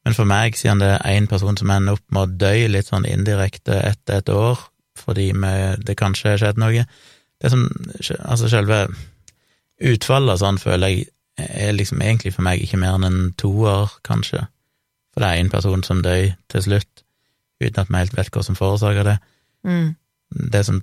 [0.00, 2.88] Men for meg, siden det er én person som ender opp med å dø litt
[2.88, 4.60] sånn indirekte etter et år,
[4.96, 5.50] fordi vi,
[5.84, 6.84] det kanskje har skjedd noe
[7.40, 7.66] Det som
[8.18, 8.86] Altså, selve
[9.80, 11.06] utfallet sånn føler jeg
[11.40, 14.42] er liksom egentlig for meg ikke mer enn en toer, kanskje.
[15.12, 17.04] For det er én person som døy til slutt,
[17.60, 19.16] uten at vi helt vet hva som forårsaker det.
[19.64, 19.94] Mm.
[20.52, 20.82] Det som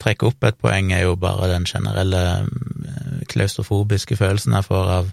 [0.00, 5.12] trekker opp et poeng, er jo bare den generelle eh, klaustrofobiske følelsen jeg får av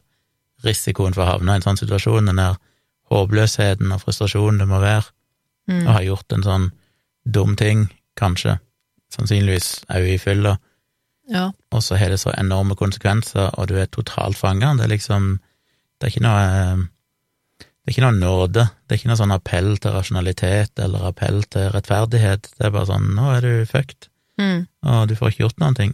[0.63, 2.55] risikoen for å havne i en sånn situasjon, den der
[3.11, 5.07] håpløsheten og frustrasjonen det må være
[5.69, 5.85] Mm.
[5.85, 6.63] å ha gjort en sånn
[7.29, 7.83] dum ting,
[8.17, 8.55] kanskje,
[9.13, 10.55] sannsynligvis òg i fylla,
[11.29, 11.51] Ja.
[11.71, 14.71] og så har det så enorme konsekvenser, og du er totalt fanga.
[14.79, 15.35] Det er liksom
[15.99, 16.81] Det er ikke noe eh,
[17.59, 18.63] Det er ikke noe nåde.
[18.87, 22.49] Det er ikke noe sånn appell til rasjonalitet eller appell til rettferdighet.
[22.57, 24.09] Det er bare sånn Nå er du fucked,
[24.39, 24.67] Mm.
[24.87, 25.93] og du får ikke gjort noen ting.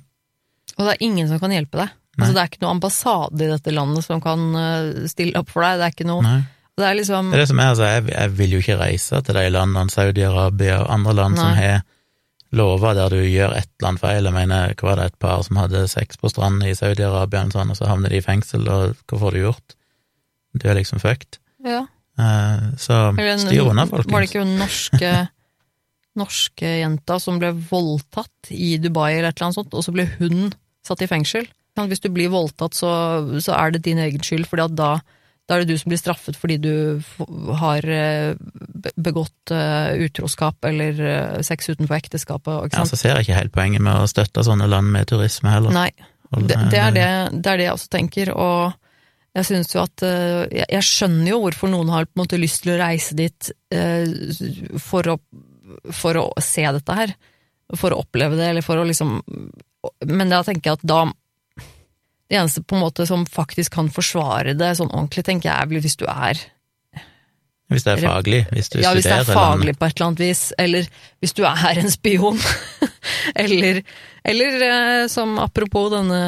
[0.77, 1.89] Og det er ingen som kan hjelpe deg.
[2.19, 5.65] Altså, det er ikke noe ambassade i dette landet som kan eh, stille opp for
[5.65, 5.79] deg.
[5.81, 6.41] Det er ikke noe Nei.
[6.77, 9.21] Det er liksom Det er det som er, altså, jeg, jeg vil jo ikke reise
[9.23, 11.83] til de landene, Saudi-Arabia og andre land som har
[12.55, 14.29] lover der du gjør et eller annet feil.
[14.29, 17.55] Jeg mener, hva var det et par som hadde sex på stranden i Saudi-Arabia, og
[17.55, 19.77] sånn, og så havner de i fengsel, og hva får du gjort?
[20.55, 21.41] Du er liksom fucked.
[21.65, 21.85] ja.
[22.15, 25.09] Eh, så styr unna, Var det ikke norske
[26.21, 30.07] norske jenta som ble voldtatt i Dubai eller et eller annet sånt, og så ble
[30.15, 30.53] hun
[30.85, 31.49] satt i fengsel?
[31.75, 32.89] Hvis du blir voldtatt, så,
[33.43, 34.91] så er det din egen skyld, fordi at da,
[35.45, 36.73] da er det du som blir straffet fordi du
[37.59, 38.33] har eh,
[38.97, 42.65] begått eh, utroskap eller eh, sex utenfor ekteskapet.
[42.65, 45.53] Ikke Ja, så ser jeg ikke helt poenget med å støtte sånne land med turisme
[45.53, 45.75] heller.
[45.75, 45.91] Nei,
[46.33, 48.73] det, det, er det, det er det jeg også tenker, og
[49.35, 52.71] jeg synes jo at jeg, skjønner jo hvorfor noen har på en måte lyst til
[52.71, 53.49] å reise dit
[54.79, 55.17] for, å,
[55.91, 57.11] for å se dette her.
[57.75, 59.17] For å oppleve det, eller for å liksom
[60.07, 60.99] Men da tenker jeg at da
[62.29, 65.85] Det eneste på en måte som faktisk kan forsvare det sånn ordentlig, tenker jeg er
[65.85, 66.41] hvis du er
[67.69, 69.79] Hvis det er faglig, hvis du ja, hvis det er faglig eller...
[69.81, 70.89] på et eller annet vis, eller
[71.21, 72.41] hvis du er en spion.
[73.43, 73.81] eller
[74.25, 76.21] eller eh, som apropos denne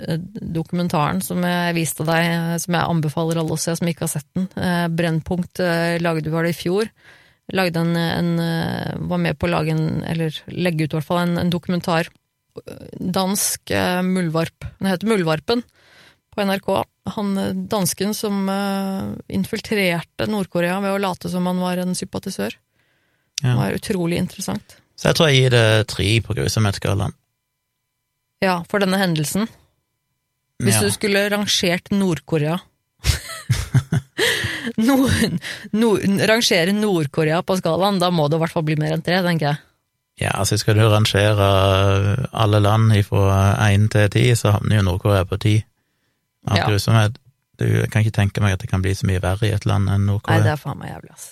[0.00, 0.20] eh,
[0.56, 4.14] dokumentaren som jeg viste deg, eh, som jeg anbefaler alle å se som ikke har
[4.14, 4.48] sett den.
[4.96, 5.60] Brennpunkt
[6.00, 6.88] lagde var det i fjor.
[7.52, 8.30] Lagde en, en
[9.10, 12.08] Var med på å lage en, eller legge ut i hvert fall, en, en dokumentar.
[12.98, 14.66] Dansk eh, muldvarp.
[14.78, 15.62] Den heter Muldvarpen
[16.34, 16.68] på NRK.
[17.16, 22.54] Han eh, dansken som eh, infiltrerte Nord-Korea ved å late som han var en sympatisør.
[23.42, 24.76] Det var utrolig interessant.
[24.96, 27.12] Så jeg tror jeg gir det tre på grusomhetsskalaen.
[28.44, 29.48] Ja, for denne hendelsen.
[30.62, 30.86] Hvis Ja.
[30.86, 32.60] du skulle rangert Nord-Korea
[34.78, 35.10] Nord,
[35.74, 39.18] nord, Rangere Nord-Korea på skalaen, da må det i hvert fall bli mer enn tre,
[39.26, 39.58] tenker jeg.
[40.20, 41.46] Ja, altså skal du rangere
[42.32, 45.54] alle land fra én til ti, så havner jo Nord-Korea på ti.
[46.46, 46.66] Av Ja.
[46.68, 47.16] grusomhet.
[47.58, 49.64] Du, jeg kan ikke tenke meg at det kan bli så mye verre i et
[49.66, 51.26] land enn Nei, Nord-Korea, det er faen meg jævlig, ass.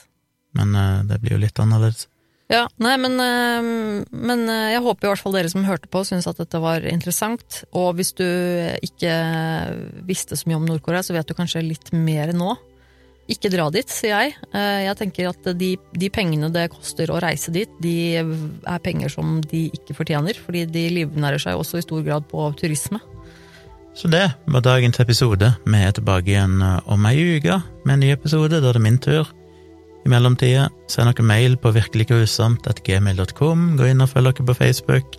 [0.55, 2.07] men uh, det blir jo litt annerledes.
[2.53, 6.03] Ja, nei, men, eh, men eh, jeg håper i hvert fall dere som hørte på,
[6.05, 7.63] syns at dette var interessant.
[7.73, 8.27] Og hvis du
[8.85, 9.15] ikke
[10.05, 12.53] visste så mye om Nord-Korea, så vet du kanskje litt mer nå.
[13.31, 14.35] Ikke dra dit, sier jeg.
[14.53, 19.09] Eh, Jeg tenker at de, de pengene det koster å reise dit, de er penger
[19.15, 22.99] som de ikke fortjener, fordi de livnærer seg også i stor grad på turisme.
[23.95, 25.51] Så det var dagens episode.
[25.69, 28.59] Vi er tilbake igjen eh, om ei uke med en ny episode.
[28.61, 29.29] Da er det min tur.
[30.03, 33.67] I mellomtida, send dere mail på virkeliggrusomt.gmail.com.
[33.79, 35.19] Gå inn og følg dere på Facebook.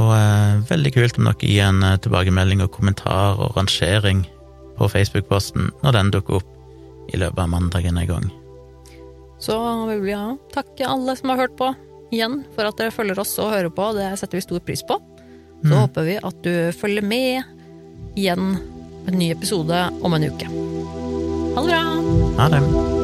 [0.00, 4.24] Og eh, veldig kult om dere gir en eh, tilbakemelding og kommentar og rangering
[4.80, 6.50] på Facebook-posten når den dukker opp
[7.14, 8.30] i løpet av mandagen en gang.
[9.40, 9.56] Så
[9.88, 11.70] vil vi ja, takke alle som har hørt på,
[12.12, 13.90] igjen, for at dere følger oss og hører på.
[13.96, 14.98] Det setter vi stor pris på.
[15.60, 15.76] Så Mm.
[15.76, 17.42] håper vi at du følger med
[18.16, 18.56] igjen
[19.04, 20.46] med en ny episode om en uke.
[21.56, 21.82] Ha det bra!
[22.40, 22.99] Ha det.